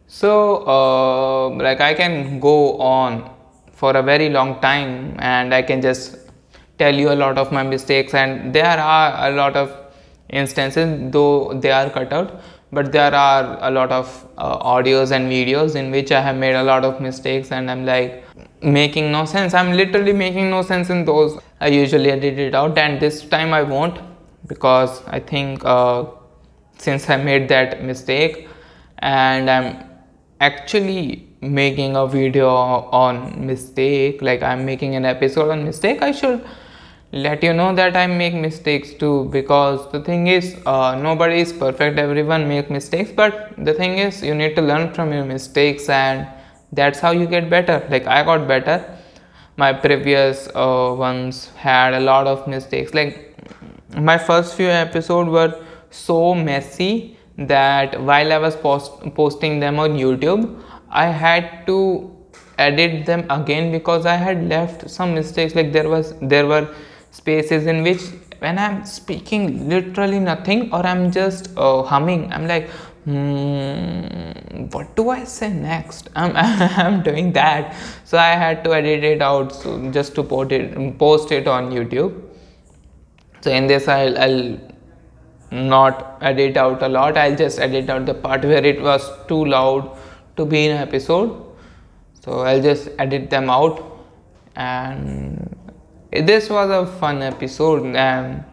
So 0.08 0.66
uh, 0.68 1.50
like 1.50 1.82
i 1.82 1.94
can 1.94 2.40
go 2.40 2.78
on 2.78 3.35
for 3.76 3.96
a 3.96 4.02
very 4.02 4.30
long 4.30 4.60
time 4.62 5.16
and 5.20 5.54
I 5.54 5.62
can 5.62 5.82
just 5.82 6.18
tell 6.80 6.94
you 6.94 7.12
a 7.12 7.18
lot 7.24 7.38
of 7.38 7.52
my 7.52 7.64
mistakes. 7.64 8.14
And 8.14 8.54
there 8.54 8.78
are 8.80 9.30
a 9.30 9.32
lot 9.36 9.56
of 9.56 9.72
instances 10.30 11.12
though 11.12 11.54
they 11.54 11.72
are 11.72 11.90
cut 11.90 12.12
out 12.12 12.42
but 12.72 12.92
there 12.92 13.14
are 13.14 13.58
a 13.62 13.72
lot 13.72 13.92
of 13.92 14.28
uh, 14.38 14.58
audios 14.60 15.12
and 15.12 15.30
videos 15.32 15.76
in 15.76 15.92
which 15.92 16.12
I 16.12 16.22
have 16.22 16.36
made 16.36 16.56
a 16.56 16.64
lot 16.64 16.84
of 16.84 17.00
mistakes 17.00 17.52
and 17.52 17.70
I'm 17.70 17.86
like 17.86 18.24
making 18.62 19.12
no 19.12 19.26
sense. 19.26 19.54
I'm 19.54 19.72
literally 19.74 20.14
making 20.14 20.50
no 20.50 20.62
sense 20.62 20.90
in 20.90 21.06
those. 21.06 21.40
I 21.62 21.68
usually 21.68 22.12
edit 22.12 22.40
it 22.40 22.56
out 22.56 22.78
and 22.78 23.00
this 23.00 23.24
time 23.24 23.54
I 23.54 23.62
won't 23.62 24.00
because 24.48 25.02
I 25.08 25.20
think 25.20 25.64
uh, 25.64 26.06
since 26.78 27.10
I 27.10 27.18
made 27.18 27.48
that 27.50 27.84
mistake 27.84 28.50
and 29.00 29.50
I'm 29.50 29.86
actually 30.42 31.30
making 31.54 31.96
a 31.96 32.08
video 32.08 32.50
on 32.50 33.46
mistake 33.46 34.22
like 34.22 34.42
i'm 34.42 34.66
making 34.66 34.96
an 34.96 35.06
episode 35.06 35.50
on 35.50 35.64
mistake 35.64 36.02
i 36.02 36.12
should 36.12 36.46
let 37.12 37.44
you 37.44 37.54
know 37.54 37.74
that 37.74 37.96
i 37.96 38.08
make 38.08 38.34
mistakes 38.34 38.94
too 38.94 39.30
because 39.32 39.92
the 39.92 40.02
thing 40.02 40.28
is 40.28 40.56
uh, 40.66 40.96
nobody 40.96 41.40
is 41.40 41.54
perfect 41.54 41.98
everyone 41.98 42.48
make 42.48 42.70
mistakes 42.70 43.12
but 43.12 43.54
the 43.58 43.74
thing 43.74 43.98
is 43.98 44.22
you 44.24 44.36
need 44.36 44.56
to 44.56 44.62
learn 44.62 44.92
from 44.94 45.14
your 45.14 45.26
mistakes 45.26 45.88
and 45.90 46.28
that's 46.76 47.00
how 47.00 47.12
you 47.12 47.26
get 47.26 47.50
better. 47.50 47.86
Like 47.90 48.08
i 48.08 48.24
got 48.24 48.48
better. 48.48 48.84
My 49.58 49.72
previous 49.72 50.48
uh, 50.54 50.94
ones 50.98 51.48
had 51.56 51.94
a 51.94 52.00
lot 52.00 52.28
of 52.28 52.48
mistakes. 52.48 52.94
Like 52.94 53.36
my 53.98 54.18
first 54.18 54.56
few 54.56 54.68
episodes 54.68 55.30
were 55.30 55.64
so 55.90 56.36
messy 56.36 57.18
that 57.38 58.00
while 58.02 58.32
i 58.32 58.38
was 58.38 58.56
post- 58.56 59.02
posting 59.14 59.60
them 59.60 59.78
on 59.78 59.92
youtube 59.92 60.44
I 61.04 61.06
had 61.24 61.68
to 61.68 61.78
edit 62.58 63.06
them 63.06 63.26
again 63.30 63.72
because 63.72 64.06
I 64.06 64.16
had 64.16 64.48
left 64.50 64.90
some 64.90 65.14
mistakes 65.14 65.56
like 65.56 65.72
there 65.74 65.90
was 65.90 66.14
there 66.22 66.48
were 66.48 66.68
spaces 67.12 67.66
in 67.66 67.84
which 67.84 68.02
when 68.40 68.58
I'm 68.58 68.86
speaking 68.86 69.70
literally 69.70 70.20
nothing 70.20 70.72
or 70.74 70.86
I'm 70.86 71.12
just 71.12 71.50
uh, 71.58 71.84
humming 71.84 72.32
I'm 72.32 72.48
like 72.48 72.70
Hmm, 73.06 74.66
what 74.72 74.96
do 74.96 75.12
I 75.12 75.26
say 75.26 75.54
next? 75.54 76.10
I'm, 76.16 76.32
I'm 76.36 77.04
doing 77.04 77.32
that. 77.34 77.76
So 78.04 78.18
I 78.18 78.32
had 78.32 78.64
to 78.64 78.74
edit 78.74 79.04
it 79.04 79.22
out 79.22 79.54
so 79.54 79.92
just 79.92 80.16
to 80.16 80.24
post 80.24 80.52
it, 80.52 80.98
post 80.98 81.32
it 81.32 81.48
on 81.48 81.70
YouTube. 81.72 82.20
So 83.42 83.52
in 83.52 83.68
this, 83.68 83.88
I'll, 83.88 84.18
I'll 84.18 84.60
not 85.52 86.18
edit 86.22 86.58
out 86.58 86.82
a 86.82 86.90
lot. 86.90 87.16
I'll 87.16 87.36
just 87.36 87.60
edit 87.60 87.92
out 87.92 88.08
the 88.08 88.16
part 88.16 88.44
where 88.44 88.66
it 88.66 88.82
was 88.82 89.08
too 89.28 89.46
loud 89.46 89.96
to 90.38 90.46
be 90.46 90.66
in 90.66 90.72
an 90.72 90.82
episode. 90.88 91.42
So 92.22 92.40
I'll 92.42 92.62
just 92.62 92.90
edit 92.98 93.30
them 93.30 93.50
out. 93.50 93.84
And 94.56 95.56
this 96.12 96.50
was 96.50 96.70
a 96.70 96.92
fun 97.00 97.22
episode. 97.22 97.96
And 97.96 98.44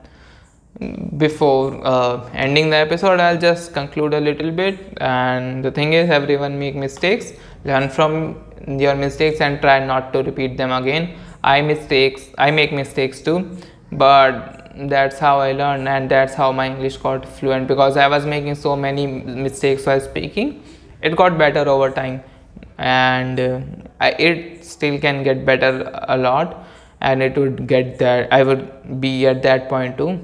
before 1.16 1.80
uh, 1.86 2.28
ending 2.32 2.70
the 2.70 2.76
episode 2.76 3.20
i'll 3.20 3.38
just 3.38 3.72
conclude 3.72 4.14
a 4.14 4.20
little 4.20 4.50
bit 4.50 4.96
and 5.00 5.64
the 5.64 5.70
thing 5.70 5.92
is 5.92 6.10
everyone 6.10 6.58
make 6.58 6.74
mistakes 6.74 7.32
learn 7.64 7.88
from 7.88 8.42
your 8.66 8.94
mistakes 8.94 9.40
and 9.40 9.60
try 9.60 9.84
not 9.84 10.12
to 10.12 10.22
repeat 10.22 10.56
them 10.56 10.72
again 10.72 11.14
i 11.44 11.60
mistakes 11.60 12.28
i 12.38 12.50
make 12.50 12.72
mistakes 12.72 13.20
too 13.20 13.56
but 13.92 14.72
that's 14.88 15.18
how 15.18 15.38
i 15.38 15.52
learned 15.52 15.86
and 15.86 16.10
that's 16.10 16.34
how 16.34 16.50
my 16.50 16.66
english 16.66 16.96
got 16.96 17.26
fluent 17.26 17.68
because 17.68 17.96
i 17.96 18.08
was 18.08 18.24
making 18.24 18.54
so 18.54 18.74
many 18.74 19.06
mistakes 19.06 19.84
while 19.86 20.00
speaking 20.00 20.62
it 21.02 21.16
got 21.16 21.38
better 21.38 21.68
over 21.68 21.90
time. 21.90 22.22
And 22.78 23.40
uh, 23.40 23.60
I, 24.00 24.10
it 24.12 24.64
still 24.64 24.98
can 24.98 25.22
get 25.22 25.44
better 25.44 25.90
a 26.08 26.16
lot. 26.16 26.66
And 27.00 27.22
it 27.22 27.36
would 27.36 27.66
get 27.66 27.98
there 27.98 28.28
i 28.30 28.44
would 28.44 29.00
be 29.00 29.26
at 29.26 29.42
that 29.42 29.68
point 29.68 29.98
too. 29.98 30.20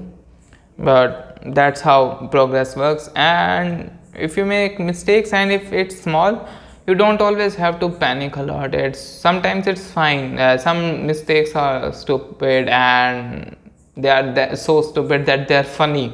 But 0.77 1.39
that's 1.47 1.81
how 1.81 2.27
progress 2.31 2.75
works. 2.75 3.09
And 3.15 3.91
if 4.15 4.37
you 4.37 4.45
make 4.45 4.79
mistakes 4.79 5.33
and 5.33 5.51
if 5.51 5.71
it's 5.73 5.99
small 5.99 6.47
you 6.89 6.95
don't 6.95 7.21
always 7.21 7.53
have 7.53 7.79
to 7.79 7.87
panic 7.87 8.35
a 8.35 8.41
lot. 8.41 8.73
It's 8.73 8.99
sometimes 8.99 9.67
it's 9.67 9.91
fine. 9.91 10.39
Uh, 10.39 10.57
some 10.57 11.05
mistakes 11.05 11.55
are 11.55 11.93
stupid 11.93 12.67
and 12.67 13.55
they 13.95 14.09
are 14.09 14.55
so 14.55 14.81
stupid 14.81 15.27
that 15.27 15.47
they're 15.47 15.63
funny. 15.63 16.13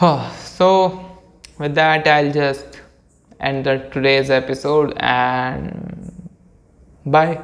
So 0.58 1.09
with 1.60 1.74
that 1.74 2.06
i'll 2.08 2.32
just 2.32 2.80
end 3.48 3.64
the 3.66 3.76
today's 3.94 4.30
episode 4.30 4.92
and 4.98 6.28
bye 7.06 7.38